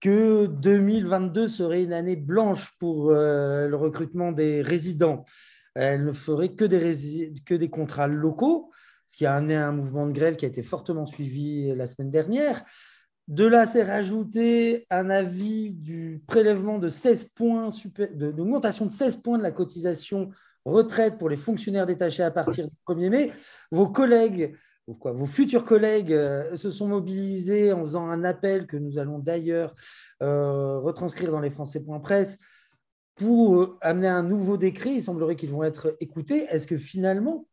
que 0.00 0.46
2022 0.46 1.48
serait 1.48 1.82
une 1.82 1.92
année 1.92 2.16
blanche 2.16 2.72
pour 2.78 3.10
euh, 3.10 3.68
le 3.68 3.76
recrutement 3.76 4.32
des 4.32 4.60
résidents. 4.60 5.24
Elle 5.74 6.04
ne 6.04 6.12
ferait 6.12 6.54
que 6.54 6.64
des 6.64 7.70
contrats 7.70 8.06
locaux, 8.06 8.70
ce 9.06 9.16
qui 9.16 9.26
a 9.26 9.34
amené 9.34 9.56
à 9.56 9.68
un 9.68 9.72
mouvement 9.72 10.06
de 10.06 10.12
grève 10.12 10.36
qui 10.36 10.44
a 10.44 10.48
été 10.48 10.62
fortement 10.62 11.06
suivi 11.06 11.74
la 11.74 11.86
semaine 11.86 12.10
dernière. 12.10 12.64
De 13.28 13.44
là, 13.44 13.66
c'est 13.66 13.82
rajouté 13.82 14.86
un 14.88 15.10
avis 15.10 15.72
du 15.72 16.22
prélèvement 16.28 16.78
de 16.78 16.88
16 16.88 17.30
points, 17.34 17.68
d'augmentation 18.14 18.86
de 18.86 18.92
16 18.92 19.16
points 19.16 19.38
de 19.38 19.42
la 19.42 19.50
cotisation 19.50 20.30
retraite 20.64 21.18
pour 21.18 21.28
les 21.28 21.36
fonctionnaires 21.36 21.86
détachés 21.86 22.22
à 22.22 22.30
partir 22.30 22.68
du 22.68 22.74
1er 22.86 23.10
mai. 23.10 23.32
Vos 23.72 23.88
collègues, 23.88 24.54
vos 24.86 25.26
futurs 25.26 25.64
collègues 25.64 26.12
euh, 26.12 26.56
se 26.56 26.70
sont 26.70 26.86
mobilisés 26.88 27.72
en 27.72 27.80
faisant 27.80 28.08
un 28.08 28.22
appel 28.22 28.66
que 28.66 28.76
nous 28.76 28.98
allons 28.98 29.18
d'ailleurs 29.18 29.74
euh, 30.22 30.78
retranscrire 30.78 31.32
dans 31.32 31.40
les 31.40 31.50
Français.presse 31.50 32.38
pour 33.16 33.60
euh, 33.60 33.78
amener 33.80 34.08
un 34.08 34.22
nouveau 34.22 34.56
décret. 34.56 34.94
Il 34.94 35.02
semblerait 35.02 35.36
qu'ils 35.36 35.50
vont 35.50 35.64
être 35.64 35.96
écoutés. 35.98 36.44
Est-ce 36.50 36.68
que 36.68 36.78
finalement, 36.78 37.48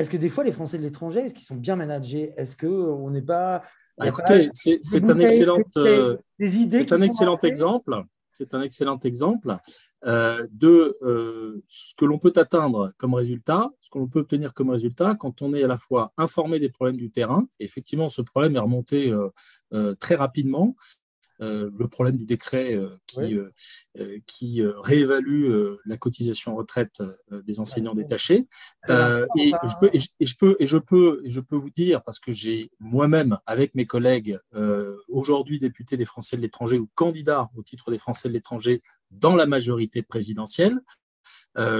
est-ce 0.00 0.10
que 0.10 0.16
des 0.16 0.30
fois 0.30 0.44
les 0.44 0.52
Français 0.52 0.78
de 0.78 0.82
l'étranger, 0.82 1.20
est-ce 1.20 1.34
qu'ils 1.34 1.44
sont 1.44 1.56
bien 1.56 1.76
managés? 1.76 2.32
Est-ce 2.36 2.56
qu'on 2.56 3.10
n'est 3.10 3.22
pas 3.22 3.62
bah, 3.98 4.08
écoutez, 4.08 4.48
c'est 4.54 4.80
un 5.04 5.18
excellent, 5.18 5.58
euh, 5.76 6.16
un 6.40 7.02
excellent 7.02 7.36
exemple. 7.42 8.02
C'est 8.32 8.54
un 8.54 8.62
excellent 8.62 8.98
exemple 9.00 9.58
euh, 10.06 10.46
de 10.52 10.96
euh, 11.02 11.62
ce 11.68 11.94
que 11.96 12.06
l'on 12.06 12.18
peut 12.18 12.32
atteindre 12.36 12.94
comme 12.96 13.12
résultat, 13.12 13.68
ce 13.82 13.90
que 13.90 13.98
l'on 13.98 14.08
peut 14.08 14.20
obtenir 14.20 14.54
comme 14.54 14.70
résultat 14.70 15.16
quand 15.16 15.42
on 15.42 15.52
est 15.52 15.62
à 15.62 15.66
la 15.66 15.76
fois 15.76 16.14
informé 16.16 16.58
des 16.58 16.70
problèmes 16.70 16.96
du 16.96 17.10
terrain. 17.10 17.46
effectivement, 17.58 18.08
ce 18.08 18.22
problème 18.22 18.56
est 18.56 18.60
remonté 18.60 19.14
très 19.98 20.14
rapidement 20.14 20.74
euh, 20.78 20.99
le 21.40 21.88
problème 21.88 22.16
du 22.16 22.24
décret 22.26 22.74
euh, 22.74 22.90
qui, 23.06 23.38
euh, 23.38 24.18
qui 24.26 24.62
réévalue 24.62 25.50
la 25.84 25.96
cotisation 25.96 26.54
retraite 26.54 27.02
des 27.30 27.60
enseignants 27.60 27.94
détachés. 27.94 28.46
et, 28.88 29.52
je 29.52 29.78
peux, 29.80 29.90
et, 29.92 29.98
je, 29.98 30.36
peux, 30.38 30.56
et, 30.58 30.66
je 30.66 30.78
peux, 30.78 31.20
et 31.24 31.30
je 31.30 31.40
peux 31.40 31.56
vous 31.56 31.70
dire, 31.70 32.02
parce 32.02 32.18
que 32.18 32.32
j'ai 32.32 32.70
moi-même, 32.78 33.38
avec 33.46 33.74
mes 33.74 33.86
collègues, 33.86 34.38
aujourd'hui 35.08 35.58
députés 35.58 35.96
des 35.96 36.04
Français 36.04 36.36
de 36.36 36.42
l'étranger 36.42 36.78
ou 36.78 36.88
candidats 36.94 37.48
au 37.56 37.62
titre 37.62 37.90
des 37.90 37.98
Français 37.98 38.28
de 38.28 38.34
l'étranger 38.34 38.82
dans 39.10 39.34
la 39.34 39.46
majorité 39.46 40.02
présidentielle, 40.02 40.78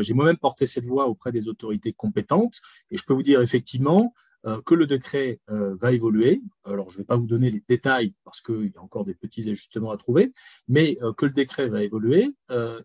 j'ai 0.00 0.14
moi-même 0.14 0.38
porté 0.38 0.66
cette 0.66 0.86
voix 0.86 1.06
auprès 1.06 1.32
des 1.32 1.48
autorités 1.48 1.92
compétentes. 1.92 2.60
Et 2.90 2.96
je 2.96 3.04
peux 3.04 3.14
vous 3.14 3.22
dire 3.22 3.40
effectivement 3.40 4.14
euh, 4.14 4.29
que 4.64 4.74
le 4.74 4.86
décret 4.86 5.38
euh, 5.50 5.76
va 5.80 5.92
évoluer. 5.92 6.40
Alors, 6.64 6.90
je 6.90 6.96
ne 6.96 6.98
vais 6.98 7.06
pas 7.06 7.16
vous 7.16 7.26
donner 7.26 7.50
les 7.50 7.62
détails 7.68 8.14
parce 8.24 8.40
qu'il 8.40 8.72
y 8.74 8.76
a 8.76 8.82
encore 8.82 9.04
des 9.04 9.14
petits 9.14 9.50
ajustements 9.50 9.90
à 9.90 9.96
trouver, 9.96 10.32
mais 10.68 10.96
euh, 11.02 11.12
que 11.12 11.26
le 11.26 11.32
décret 11.32 11.68
va 11.68 11.82
évoluer 11.82 12.34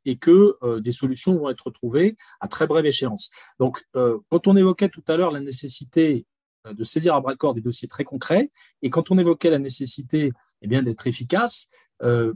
et 0.06 0.18
que 0.18 0.80
des 0.80 0.92
solutions 0.92 1.38
vont 1.38 1.50
être 1.50 1.72
trouvées 1.72 2.16
à 2.40 2.48
très 2.48 2.68
brève 2.68 2.86
échéance. 2.86 3.32
Donc, 3.60 3.84
quand 3.94 4.48
on 4.48 4.56
évoquait 4.56 4.90
tout 4.90 5.04
à 5.08 5.18
l'heure 5.18 5.32
la 5.32 5.40
nécessité 5.40 6.26
de 6.70 6.84
saisir 6.84 7.16
à 7.16 7.22
bras-corps 7.22 7.54
des 7.56 7.62
dossiers 7.62 7.88
très 7.88 8.04
concrets, 8.04 8.52
et 8.82 8.90
quand 8.90 9.10
on 9.12 9.18
évoquait 9.18 9.50
la 9.50 9.58
nécessité 9.60 10.32
eh 10.62 10.68
bien 10.68 10.84
d'être 10.84 11.08
efficace, 11.08 11.72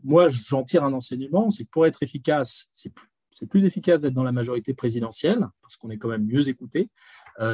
moi, 0.04 0.28
j'en 0.30 0.64
tire 0.64 0.84
un 0.84 0.94
enseignement, 0.94 1.52
c'est 1.52 1.66
que 1.66 1.70
pour 1.70 1.86
être 1.86 2.02
efficace, 2.02 2.70
c'est 2.74 2.92
plus 3.48 3.66
efficace 3.66 4.02
d'être 4.02 4.14
dans 4.14 4.24
la 4.24 4.32
majorité 4.32 4.74
présidentielle, 4.74 5.48
parce 5.62 5.76
qu'on 5.76 5.90
est 5.90 5.98
quand 5.98 6.10
même 6.10 6.26
mieux 6.26 6.50
écouté, 6.50 6.90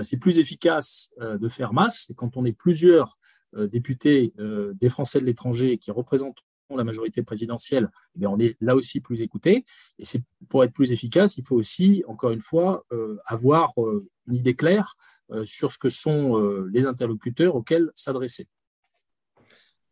c'est 0.01 0.20
plus 0.20 0.39
efficace 0.39 1.13
de 1.20 1.50
faire 1.50 1.74
masse. 1.74 2.10
Et 2.10 2.15
quand 2.15 2.38
on 2.38 2.46
est 2.46 2.54
plusieurs 2.54 3.18
députés 3.56 4.34
des 4.38 4.89
Français 4.89 5.20
de 5.20 5.25
l'étranger 5.25 5.77
qui 5.77 5.92
représentent 5.92 6.44
la 6.75 6.84
majorité 6.84 7.22
présidentielle, 7.22 7.89
eh 8.20 8.25
on 8.25 8.39
est 8.39 8.58
là 8.62 8.75
aussi 8.75 9.01
plus 9.01 9.22
écouté. 9.22 9.63
Et 10.00 10.04
pour 10.50 10.63
être 10.63 10.74
plus 10.74 10.92
efficace, 10.92 11.38
il 11.38 11.46
faut 11.46 11.56
aussi, 11.56 12.04
encore 12.08 12.32
une 12.32 12.42
fois, 12.42 12.86
euh, 12.92 13.18
avoir 13.25 13.72
euh, 13.77 14.08
une 14.27 14.36
idée 14.36 14.56
claire 14.56 14.96
euh, 15.32 15.46
sur 15.46 15.72
ce 15.72 15.77
que 15.77 15.89
sont 15.89 16.38
les 16.72 16.88
interlocuteurs 16.88 17.56
auxquels 17.56 17.92
s'adresser. 17.94 18.48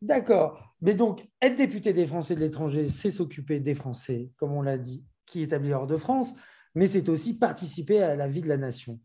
D'accord. 0.02 0.76
Mais 0.82 0.96
donc, 0.96 1.28
être 1.42 1.56
député 1.56 1.94
des 1.94 2.06
Français 2.06 2.36
de 2.36 2.42
l'étranger, 2.42 2.90
c'est 2.90 3.12
s'occuper 3.12 3.60
des 3.60 3.76
Français, 3.76 4.32
comme 4.38 4.52
on 4.52 4.62
l'a 4.62 4.78
dit, 4.78 5.06
qui 5.26 5.42
établit 5.42 5.74
hors 5.74 5.88
de 5.88 5.96
France, 5.96 6.34
mais 6.76 6.88
c'est 6.88 7.08
aussi 7.08 7.38
participer 7.38 8.02
à 8.02 8.16
la 8.16 8.28
vie 8.28 8.42
de 8.42 8.50
la 8.50 8.58
nation. 8.58 9.00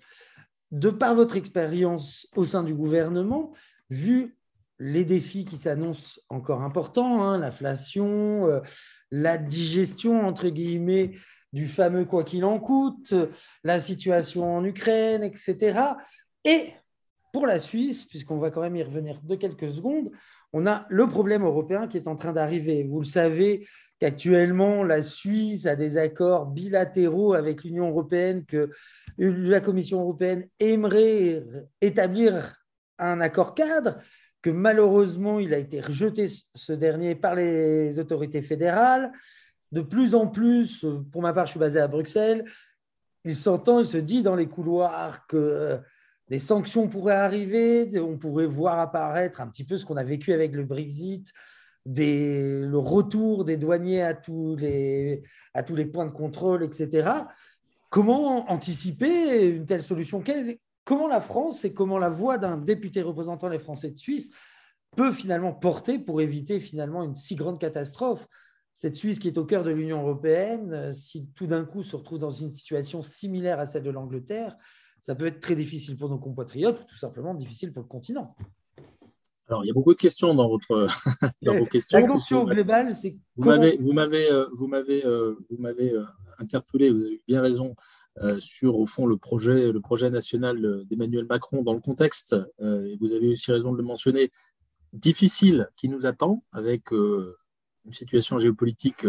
De 0.71 0.91
par 0.91 1.15
votre 1.15 1.37
expérience 1.37 2.29
au 2.37 2.45
sein 2.45 2.63
du 2.63 2.75
gouvernement, 2.75 3.53
vu 3.91 4.37
les 4.79 5.05
défis 5.05 5.45
qui 5.45 5.57
s'annoncent 5.57 6.21
encore 6.29 6.63
importants, 6.63 7.23
hein, 7.23 7.39
l'inflation, 7.39 8.47
euh, 8.47 8.61
la 9.11 9.39
digestion, 9.39 10.27
entre 10.27 10.49
guillemets, 10.49 11.13
du 11.53 11.67
fameux 11.67 12.05
quoi 12.05 12.25
qu'il 12.25 12.45
en 12.45 12.59
coûte, 12.61 13.15
la 13.65 13.81
situation 13.81 14.57
en 14.57 14.65
Ukraine, 14.65 15.23
etc. 15.23 15.81
Et 16.45 16.73
pour 17.33 17.47
la 17.47 17.59
Suisse, 17.59 18.05
puisqu'on 18.05 18.39
va 18.39 18.51
quand 18.51 18.61
même 18.61 18.77
y 18.77 18.83
revenir 18.83 19.21
de 19.23 19.35
quelques 19.35 19.71
secondes, 19.71 20.11
on 20.53 20.67
a 20.67 20.87
le 20.89 21.07
problème 21.07 21.45
européen 21.45 21.87
qui 21.89 21.97
est 21.97 22.09
en 22.09 22.17
train 22.17 22.33
d'arriver. 22.33 22.85
Vous 22.85 23.01
le 23.01 23.07
savez 23.07 23.67
qu'actuellement, 23.99 24.83
la 24.83 25.03
Suisse 25.03 25.67
a 25.67 25.77
des 25.77 25.97
accords 25.97 26.47
bilatéraux 26.47 27.35
avec 27.35 27.65
l'Union 27.65 27.89
européenne, 27.89 28.45
que 28.45 28.71
la 29.19 29.61
Commission 29.61 30.01
européenne 30.01 30.49
aimerait 30.61 31.43
établir 31.81 32.55
un 32.99 33.21
accord 33.21 33.55
cadre 33.55 33.99
que 34.43 34.51
malheureusement, 34.51 35.41
il 35.41 35.53
a 35.53 35.59
été 35.59 35.81
rejeté, 35.81 36.29
ce 36.55 36.73
dernier, 36.73 37.15
par 37.15 37.35
les 37.35 37.99
autorités 37.99 38.43
fédérales. 38.43 39.13
De 39.73 39.81
plus 39.81 40.15
en 40.15 40.29
plus, 40.29 40.87
pour 41.13 41.23
ma 41.23 41.33
part, 41.33 41.47
je 41.47 41.53
suis 41.53 41.61
basé 41.61 41.81
à 41.81 41.89
Bruxelles, 41.89 42.45
il 43.25 43.37
s'entend, 43.37 43.81
il 43.81 43.87
se 43.87 43.99
dit 43.99 44.23
dans 44.23 44.37
les 44.37 44.49
couloirs 44.49 45.27
que 45.27 45.37
euh, 45.37 45.79
des 46.29 46.39
sanctions 46.39 46.89
pourraient 46.89 47.15
arriver, 47.15 47.91
on 47.99 48.17
pourrait 48.17 48.47
voir 48.47 48.79
apparaître 48.79 49.41
un 49.41 49.49
petit 49.49 49.65
peu 49.65 49.77
ce 49.77 49.85
qu'on 49.85 49.97
a 49.97 50.05
vécu 50.05 50.33
avec 50.33 50.53
le 50.53 50.65
Brexit, 50.65 51.33
le 51.95 52.77
retour 52.77 53.45
des 53.45 53.57
douaniers 53.57 54.03
à 54.03 54.15
tous, 54.15 54.57
les, 54.57 55.23
points 55.93 56.07
de 56.07 56.11
contrôle, 56.11 56.65
etc. 56.65 57.11
Comment 57.91 58.51
anticiper 58.51 59.47
une 59.47 59.67
telle 59.67 59.83
solution? 59.83 60.23
Comment 60.85 61.09
la 61.09 61.21
France 61.21 61.65
et 61.65 61.73
comment 61.73 61.99
la 61.99 62.11
voix 62.11 62.39
d'un 62.39 62.59
député 62.59 63.03
représentant 63.03 63.49
les 63.49 63.59
Français 63.59 63.91
de 63.91 63.99
Suisse 63.99 64.31
peut 64.97 65.13
finalement 65.13 65.53
porter 65.53 65.99
pour 65.99 66.21
éviter 66.21 66.61
finalement 66.61 67.03
une 67.03 67.15
si 67.15 67.35
grande 67.35 67.61
catastrophe? 67.61 68.27
Cette 68.75 68.95
Suisse 68.95 69.19
qui 69.19 69.29
est 69.29 69.39
au 69.39 69.45
cœur 69.45 69.65
de 69.65 69.71
l'Union 69.71 70.03
européenne, 70.03 70.73
euh, 70.73 70.93
si 70.93 71.27
tout 71.35 71.49
d'un 71.49 71.65
coup 71.65 71.83
se 71.83 71.97
retrouve 71.97 72.21
dans 72.21 72.31
une 72.31 72.53
situation 72.53 73.03
similaire 73.03 73.59
à 73.59 73.67
celle 73.67 73.83
de 73.83 73.91
l'Angleterre, 73.91 74.57
ça 75.01 75.17
peut 75.17 75.27
être 75.27 75.41
très 75.41 75.57
difficile 75.57 75.97
pour 75.97 76.09
nos 76.09 76.19
compatriotes, 76.19 76.87
tout 76.87 76.97
simplement 76.97 77.35
difficile 77.35 77.73
pour 77.73 77.83
le 77.83 77.89
continent. 77.89 78.37
Alors, 79.49 79.65
il 79.65 79.69
y 79.69 79.71
a 79.71 79.75
beaucoup 79.75 79.95
de 79.95 79.99
questions 79.99 80.35
dans, 80.35 80.49
votre, 80.49 80.89
vos 81.43 81.67
questions. 81.67 81.99
La 81.99 82.07
question 82.07 82.45
globale, 82.45 82.91
c'est 82.95 83.17
vous 83.37 83.45
m'avez, 83.45 83.79
vous 83.79 83.93
m'avez, 83.93 84.31
euh, 84.31 84.47
vous 84.55 84.67
m'avez, 84.67 85.05
euh, 85.07 85.35
vous 85.51 85.57
m'avez 85.59 85.95
interpellé. 86.39 86.91
Vous 86.91 87.01
avez 87.01 87.23
bien 87.27 87.41
raison 87.41 87.75
euh, 88.23 88.41
sur, 88.41 88.77
au 88.79 88.87
fond, 88.87 89.07
le 89.07 89.17
projet, 89.17 89.71
le 89.71 89.81
projet 89.81 90.11
national 90.11 90.85
d'Emmanuel 90.87 91.27
Macron 91.27 91.63
dans 91.63 91.75
le 91.75 91.81
contexte, 91.81 92.35
euh, 92.61 92.85
et 92.87 92.97
vous 92.97 93.13
avez 93.13 93.29
aussi 93.29 93.53
raison 93.53 93.73
de 93.73 93.77
le 93.77 93.85
mentionner, 93.85 94.33
difficile 94.93 95.69
qui 95.77 95.89
nous 95.89 96.07
attend 96.07 96.43
avec 96.51 96.93
euh, 96.93 97.37
une 97.85 97.93
situation 97.93 98.39
géopolitique 98.39 99.07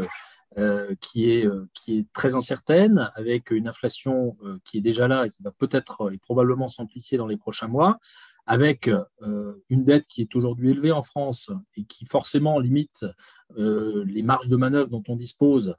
qui, 0.99 1.29
est, 1.29 1.47
qui 1.75 1.99
est 1.99 2.11
très 2.11 2.33
incertaine, 2.33 3.11
avec 3.13 3.51
une 3.51 3.67
inflation 3.67 4.35
qui 4.65 4.79
est 4.79 4.81
déjà 4.81 5.07
là 5.07 5.27
et 5.27 5.29
qui 5.29 5.43
va 5.43 5.51
peut-être 5.51 6.11
et 6.11 6.17
probablement 6.17 6.67
s'amplifier 6.67 7.19
dans 7.19 7.27
les 7.27 7.37
prochains 7.37 7.67
mois, 7.67 7.99
avec 8.49 8.89
une 9.69 9.85
dette 9.85 10.07
qui 10.07 10.21
est 10.21 10.35
aujourd'hui 10.35 10.71
élevée 10.71 10.91
en 10.91 11.03
France 11.03 11.51
et 11.77 11.83
qui 11.83 12.05
forcément 12.05 12.59
limite 12.59 13.05
les 13.55 14.23
marges 14.23 14.49
de 14.49 14.55
manœuvre 14.55 14.89
dont 14.89 15.03
on 15.07 15.15
dispose 15.15 15.75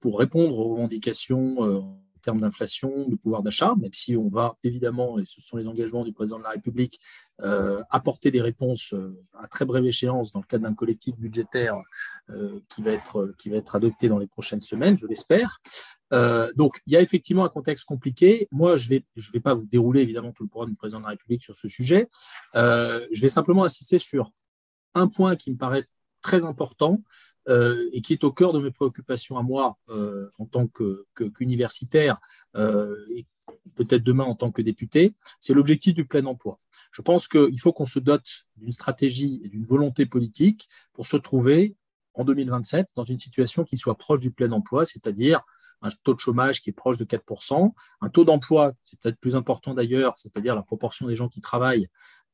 pour 0.00 0.18
répondre 0.18 0.58
aux 0.58 0.74
revendications 0.74 1.96
termes 2.26 2.40
d'inflation, 2.40 3.08
de 3.08 3.14
pouvoir 3.14 3.44
d'achat, 3.44 3.74
même 3.80 3.92
si 3.92 4.16
on 4.16 4.28
va 4.28 4.56
évidemment, 4.64 5.18
et 5.20 5.24
ce 5.24 5.40
sont 5.40 5.56
les 5.56 5.68
engagements 5.68 6.04
du 6.04 6.12
président 6.12 6.38
de 6.38 6.42
la 6.42 6.50
République, 6.50 6.98
euh, 7.40 7.82
apporter 7.88 8.32
des 8.32 8.40
réponses 8.40 8.92
euh, 8.94 9.16
à 9.38 9.46
très 9.46 9.64
brève 9.64 9.86
échéance 9.86 10.32
dans 10.32 10.40
le 10.40 10.46
cadre 10.46 10.64
d'un 10.64 10.74
collectif 10.74 11.16
budgétaire 11.16 11.76
euh, 12.30 12.58
qui, 12.68 12.82
va 12.82 12.90
être, 12.90 13.32
qui 13.38 13.48
va 13.48 13.58
être 13.58 13.76
adopté 13.76 14.08
dans 14.08 14.18
les 14.18 14.26
prochaines 14.26 14.60
semaines, 14.60 14.98
je 14.98 15.06
l'espère. 15.06 15.60
Donc, 16.10 16.80
il 16.86 16.92
y 16.92 16.96
a 16.96 17.00
effectivement 17.00 17.44
un 17.44 17.48
contexte 17.48 17.84
compliqué. 17.84 18.48
Moi, 18.50 18.76
je 18.76 18.92
ne 18.94 19.00
vais, 19.32 19.40
pas 19.40 19.54
vous 19.54 19.66
dérouler 19.66 20.02
évidemment 20.02 20.32
tout 20.32 20.44
le 20.44 20.48
programme 20.48 20.70
du 20.70 20.76
président 20.76 21.00
de 21.00 21.04
la 21.04 21.10
République 21.10 21.42
sur 21.42 21.56
ce 21.56 21.68
sujet. 21.68 22.08
je 22.54 23.20
vais 23.20 23.28
simplement 23.28 23.64
insister 23.64 23.98
sur 23.98 24.30
un 24.94 25.08
point 25.08 25.36
qui 25.36 25.50
me 25.50 25.56
paraît 25.56 25.86
très 26.22 26.44
important, 26.44 27.02
euh, 27.48 27.88
et 27.92 28.00
qui 28.00 28.12
est 28.12 28.24
au 28.24 28.32
cœur 28.32 28.52
de 28.52 28.58
mes 28.58 28.72
préoccupations 28.72 29.38
à 29.38 29.42
moi 29.42 29.78
euh, 29.88 30.28
en 30.36 30.46
tant 30.46 30.66
qu'universitaire 30.66 32.18
euh, 32.56 32.96
et 33.14 33.24
peut-être 33.76 34.02
demain 34.02 34.24
en 34.24 34.34
tant 34.34 34.50
que 34.50 34.62
député, 34.62 35.14
c'est 35.38 35.54
l'objectif 35.54 35.94
du 35.94 36.04
plein 36.04 36.26
emploi. 36.26 36.58
Je 36.90 37.02
pense 37.02 37.28
qu'il 37.28 37.60
faut 37.60 37.72
qu'on 37.72 37.86
se 37.86 38.00
dote 38.00 38.28
d'une 38.56 38.72
stratégie 38.72 39.40
et 39.44 39.48
d'une 39.48 39.64
volonté 39.64 40.06
politique 40.06 40.68
pour 40.92 41.06
se 41.06 41.16
trouver 41.16 41.76
en 42.14 42.24
2027 42.24 42.88
dans 42.96 43.04
une 43.04 43.20
situation 43.20 43.62
qui 43.62 43.76
soit 43.76 43.96
proche 43.96 44.18
du 44.18 44.32
plein 44.32 44.50
emploi, 44.50 44.84
c'est-à-dire 44.84 45.42
un 45.82 45.88
taux 46.04 46.14
de 46.14 46.20
chômage 46.20 46.60
qui 46.60 46.70
est 46.70 46.72
proche 46.72 46.96
de 46.96 47.04
4%, 47.04 47.72
un 48.00 48.08
taux 48.08 48.24
d'emploi, 48.24 48.72
c'est 48.82 48.98
peut-être 49.00 49.18
plus 49.18 49.36
important 49.36 49.74
d'ailleurs, 49.74 50.14
c'est-à-dire 50.16 50.54
la 50.54 50.62
proportion 50.62 51.06
des 51.06 51.14
gens 51.14 51.28
qui 51.28 51.40
travaillent 51.40 51.88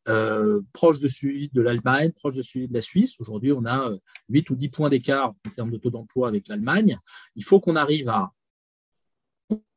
euh, 0.08 0.60
proche 0.72 0.98
de 0.98 1.06
celui 1.06 1.48
de 1.50 1.60
l'Allemagne, 1.60 2.10
proche 2.12 2.34
de 2.34 2.42
celui 2.42 2.66
de 2.66 2.74
la 2.74 2.80
Suisse. 2.80 3.20
Aujourd'hui, 3.20 3.52
on 3.52 3.64
a 3.64 3.90
8 4.28 4.50
euh, 4.50 4.52
ou 4.52 4.56
10 4.56 4.68
points 4.70 4.88
d'écart 4.88 5.30
en 5.30 5.50
termes 5.54 5.70
de 5.70 5.76
taux 5.76 5.90
d'emploi 5.90 6.28
avec 6.28 6.48
l'Allemagne. 6.48 6.98
Il 7.36 7.44
faut 7.44 7.60
qu'on 7.60 7.76
arrive 7.76 8.08
à 8.08 8.32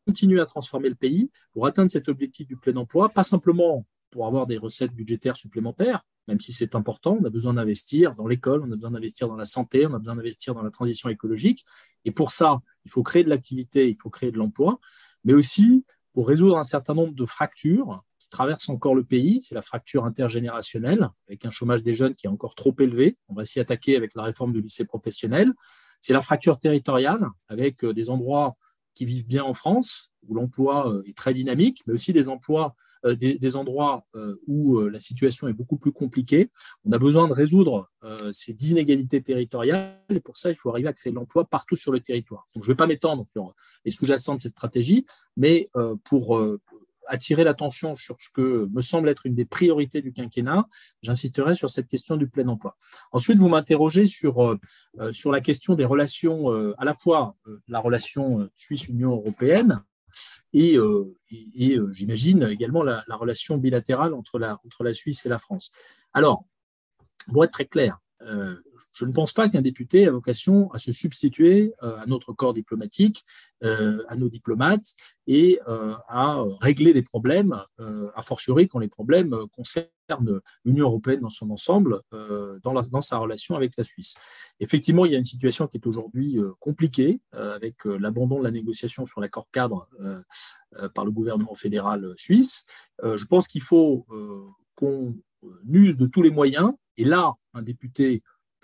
continuer 0.08 0.39
à 0.39 0.45
transformer 0.45 0.89
le 0.89 0.95
pays 0.95 1.30
pour 1.51 1.67
atteindre 1.67 1.91
cet 1.91 2.10
objectif 2.10 2.47
du 2.47 2.58
plein 2.58 2.75
emploi, 2.75 3.10
pas 3.10 3.23
simplement 3.23 3.86
pour 4.15 4.28
avoir 4.28 4.47
des 4.47 4.58
recettes 4.58 4.93
budgétaires 4.93 5.36
supplémentaires, 5.36 6.06
même 6.30 6.39
si 6.39 6.54
c'est 6.54 6.73
important, 6.73 7.17
on 7.21 7.25
a 7.25 7.30
besoin 7.30 7.54
d'investir 7.54 8.15
dans 8.15 8.28
l'école, 8.28 8.62
on 8.63 8.71
a 8.71 8.75
besoin 8.75 8.91
d'investir 8.91 9.28
dans 9.28 9.36
la 9.36 9.43
santé, 9.43 9.86
on 9.86 9.93
a 9.93 9.99
besoin 9.99 10.15
d'investir 10.15 10.56
dans 10.56 10.63
la 10.63 10.71
transition 10.71 11.10
écologique. 11.10 11.65
Et 12.06 12.12
pour 12.12 12.32
ça, 12.32 12.62
il 12.86 12.91
faut 12.91 13.04
créer 13.04 13.25
de 13.25 13.30
l'activité, 13.30 13.89
il 13.89 13.97
faut 14.01 14.10
créer 14.10 14.32
de 14.32 14.38
l'emploi, 14.38 14.80
mais 15.25 15.34
aussi 15.34 15.84
pour 16.13 16.30
résoudre 16.30 16.58
un 16.58 16.63
certain 16.63 16.93
nombre 16.93 17.13
de 17.13 17.25
fractures 17.25 18.06
traverse 18.30 18.69
encore 18.69 18.95
le 18.95 19.04
pays, 19.04 19.41
c'est 19.41 19.56
la 19.56 19.62
fracture 19.62 20.06
intergénérationnelle, 20.06 21.10
avec 21.28 21.45
un 21.45 21.51
chômage 21.51 21.84
des 21.84 21.93
jeunes 21.93 22.15
qui 22.15 22.28
est 22.28 22.30
encore 22.30 22.56
trop 22.56 22.75
élevé. 22.80 23.17
On 23.30 23.34
va 23.34 23.45
s'y 23.45 23.60
attaquer 23.60 23.95
avec 23.95 24.13
la 24.15 24.23
réforme 24.23 24.51
du 24.51 24.62
lycée 24.62 24.86
professionnel. 24.86 25.54
C'est 26.01 26.13
la 26.13 26.21
fracture 26.21 26.60
territoriale, 26.60 27.25
avec 27.47 27.84
euh, 27.84 27.93
des 27.93 28.10
endroits 28.10 28.56
qui 28.93 29.06
vivent 29.06 29.28
bien 29.28 29.43
en 29.43 29.54
France, 29.54 30.12
où 30.28 30.36
l'emploi 30.36 30.91
euh, 30.91 31.04
est 31.06 31.17
très 31.17 31.34
dynamique, 31.34 31.82
mais 31.88 31.93
aussi 31.93 32.12
des 32.12 32.28
emplois, 32.28 32.75
euh, 33.05 33.15
des, 33.15 33.55
endroits 33.55 34.05
où 34.47 34.79
la 34.81 34.99
situation 34.99 35.47
est 35.47 35.53
beaucoup 35.53 35.77
plus 35.77 35.91
compliquée. 35.91 36.49
On 36.83 36.91
a 36.91 36.97
besoin 36.97 37.27
de 37.27 37.33
résoudre 37.33 37.89
ces 38.31 38.53
inégalités 38.69 39.21
territoriales, 39.21 39.99
et 40.09 40.19
pour 40.19 40.37
ça, 40.37 40.49
il 40.49 40.55
faut 40.55 40.69
arriver 40.69 40.89
à 40.89 40.93
créer 40.93 41.11
de 41.11 41.15
l'emploi 41.15 41.45
partout 41.45 41.75
sur 41.75 41.91
le 41.91 41.99
territoire. 41.99 42.47
Donc, 42.53 42.63
je 42.63 42.69
ne 42.69 42.73
vais 42.73 42.77
pas 42.77 42.87
m'étendre 42.87 43.25
sur 43.27 43.53
les 43.85 43.91
sous-jacents 43.91 44.35
de 44.35 44.41
cette 44.41 44.51
stratégie, 44.53 45.05
mais 45.37 45.69
pour, 46.03 46.39
attirer 47.07 47.43
l'attention 47.43 47.95
sur 47.95 48.17
ce 48.19 48.29
que 48.29 48.67
me 48.71 48.81
semble 48.81 49.09
être 49.09 49.25
une 49.25 49.35
des 49.35 49.45
priorités 49.45 50.01
du 50.01 50.13
quinquennat, 50.13 50.67
j'insisterai 51.01 51.55
sur 51.55 51.69
cette 51.69 51.87
question 51.87 52.17
du 52.17 52.27
plein 52.27 52.47
emploi. 52.47 52.77
Ensuite, 53.11 53.37
vous 53.37 53.49
m'interrogez 53.49 54.07
sur, 54.07 54.43
euh, 54.43 54.59
euh, 54.99 55.13
sur 55.13 55.31
la 55.31 55.41
question 55.41 55.75
des 55.75 55.85
relations, 55.85 56.51
euh, 56.51 56.73
à 56.77 56.85
la 56.85 56.93
fois 56.93 57.35
la 57.67 57.79
relation 57.79 58.49
Suisse-Union 58.55 59.11
européenne 59.11 59.83
et, 60.54 60.78
et, 61.32 61.78
j'imagine 61.91 62.43
également 62.43 62.84
la, 62.84 63.04
relation 63.10 63.58
bilatérale 63.58 64.13
entre 64.13 64.39
la, 64.39 64.60
entre 64.65 64.84
la 64.84 64.93
Suisse 64.93 65.25
et 65.25 65.30
la 65.30 65.39
France. 65.39 65.71
Alors, 66.13 66.45
pour 67.32 67.43
être 67.43 67.51
très 67.51 67.65
clair, 67.65 67.99
je 68.95 69.05
ne 69.05 69.12
pense 69.12 69.34
pas 69.34 69.49
qu'un 69.49 69.62
député 69.62 70.08
a 70.08 70.12
vocation 70.12 70.71
à 70.71 70.79
se 70.79 70.91
substituer 70.93 71.73
euh, 71.84 71.97
à 71.97 72.05
notre 72.05 72.34
corps 72.34 72.53
diplomatique, 72.53 73.25
euh, 73.63 74.03
à 74.08 74.15
nos 74.15 74.29
diplomates 74.29 74.95
et 75.27 75.60
euh, 75.67 75.95
à 76.08 76.41
régler 76.62 76.93
des 76.93 77.01
problèmes, 77.01 77.62
a 78.15 78.21
fortiori 78.21 78.67
quand 78.67 78.79
les 78.79 78.88
problèmes 78.88 79.36
concernent 79.51 80.39
l'Union 80.63 80.86
européenne 80.86 81.21
dans 81.21 81.29
son 81.29 81.49
ensemble, 81.49 82.01
dans, 82.12 82.73
dans, 82.73 83.01
sa 83.01 83.17
relation 83.17 83.55
avec 83.55 83.73
la 83.77 83.84
Suisse. 83.84 84.15
Effectivement, 84.60 85.05
il 85.05 85.12
y 85.12 85.15
a 85.15 85.17
une 85.17 85.25
situation 85.25 85.67
qui 85.67 85.77
est 85.77 85.88
aujourd'hui 85.88 86.38
compliquée 86.60 87.19
avec 87.31 87.86
l'abandon 87.86 88.39
de 88.39 88.43
la 88.43 88.51
négociation 88.51 89.05
sur 89.05 89.19
l'accord 89.19 89.47
cadre 89.51 89.89
par 90.93 91.05
le 91.05 91.12
gouvernement 91.12 91.55
fédéral 91.55 92.13
suisse. 92.17 92.67
je 93.03 93.25
pense 93.25 93.47
qu'il 93.47 93.62
faut 93.62 94.05
qu'on 94.75 95.15
use 95.67 95.97
de 95.97 96.05
tous 96.05 96.21
les 96.21 96.31
moyens, 96.31 96.73
et 96.97 97.03
là, 97.03 97.34
un 97.53 97.62
député 97.62 98.21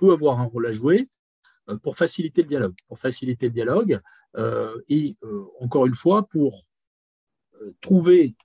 avoir 0.10 0.40
un 0.40 0.46
rôle 0.46 0.66
à 0.66 0.72
jouer 0.72 1.10
euh, 1.70 1.78
pour 1.78 1.98
faciliter 1.98 2.42
le 2.42 2.48
dialogue, 2.48 2.76
pour 2.88 2.98
faciliter 3.00 3.48
le 3.48 3.52
dialogue 3.52 4.02
euh, 4.38 4.76
et 4.90 5.18
euh, 5.24 5.46
encore 5.60 5.86
une 5.86 5.96
fois 5.96 6.28
pour 6.28 6.66
trouver 7.80 8.36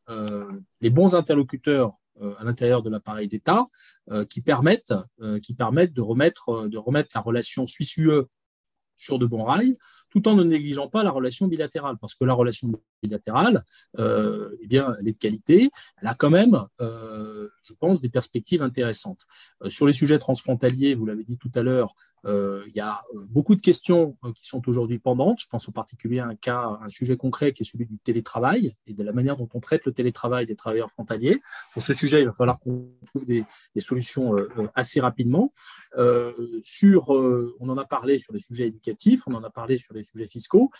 les 0.82 0.90
bons 0.90 1.14
interlocuteurs 1.14 1.94
à 2.38 2.44
l'intérieur 2.44 2.82
de 2.82 2.90
l'appareil 2.90 3.28
d'État 3.28 3.66
qui 4.28 4.42
permettent, 4.42 4.92
qui 5.42 5.54
permettent 5.54 5.94
de, 5.94 6.02
remettre, 6.02 6.68
de 6.68 6.76
remettre 6.76 7.08
la 7.14 7.22
relation 7.22 7.66
Suisse-UE 7.66 8.26
sur 8.94 9.18
de 9.18 9.24
bons 9.24 9.44
rails, 9.44 9.74
tout 10.16 10.28
en 10.28 10.34
ne 10.34 10.44
négligeant 10.44 10.88
pas 10.88 11.02
la 11.02 11.10
relation 11.10 11.46
bilatérale, 11.46 11.98
parce 12.00 12.14
que 12.14 12.24
la 12.24 12.32
relation 12.32 12.72
bilatérale, 13.02 13.62
euh, 13.98 14.56
eh 14.62 14.66
bien, 14.66 14.94
elle 14.98 15.08
est 15.08 15.12
de 15.12 15.18
qualité, 15.18 15.70
elle 16.00 16.08
a 16.08 16.14
quand 16.14 16.30
même, 16.30 16.58
euh, 16.80 17.50
je 17.68 17.74
pense, 17.74 18.00
des 18.00 18.08
perspectives 18.08 18.62
intéressantes. 18.62 19.26
Euh, 19.62 19.68
sur 19.68 19.86
les 19.86 19.92
sujets 19.92 20.18
transfrontaliers, 20.18 20.94
vous 20.94 21.04
l'avez 21.04 21.22
dit 21.22 21.36
tout 21.36 21.52
à 21.54 21.62
l'heure, 21.62 21.94
il 22.28 22.72
y 22.74 22.80
a 22.80 23.02
beaucoup 23.28 23.54
de 23.54 23.60
questions 23.60 24.16
qui 24.34 24.48
sont 24.48 24.68
aujourd'hui 24.68 24.98
pendantes. 24.98 25.38
Je 25.38 25.46
pense 25.48 25.68
en 25.68 25.70
particulier 25.70 26.18
à 26.18 26.26
un 26.26 26.34
cas, 26.34 26.76
un 26.82 26.88
sujet 26.88 27.16
concret 27.16 27.52
qui 27.52 27.62
est 27.62 27.64
celui 27.64 27.86
du 27.86 27.98
télétravail 27.98 28.74
et 28.88 28.94
de 28.94 29.04
la 29.04 29.12
manière 29.12 29.36
dont 29.36 29.48
on 29.54 29.60
traite 29.60 29.84
le 29.84 29.92
télétravail 29.92 30.44
des 30.44 30.56
travailleurs 30.56 30.90
frontaliers. 30.90 31.40
Pour 31.72 31.82
ce 31.82 31.94
sujet, 31.94 32.22
il 32.22 32.26
va 32.26 32.32
falloir 32.32 32.58
qu'on 32.58 32.90
trouve 33.06 33.24
des, 33.26 33.44
solutions 33.78 34.34
assez 34.74 34.98
rapidement. 34.98 35.52
Sur, 36.62 37.08
on 37.08 37.68
en 37.68 37.78
a 37.78 37.84
parlé 37.84 38.18
sur 38.18 38.32
les 38.32 38.40
sujets 38.40 38.66
éducatifs, 38.66 39.22
on 39.26 39.34
en 39.34 39.42
a 39.42 39.50
parlé 39.50 39.76
sur 39.78 39.94
les 39.94 40.04
sujets 40.04 40.28
fiscaux. 40.28 40.70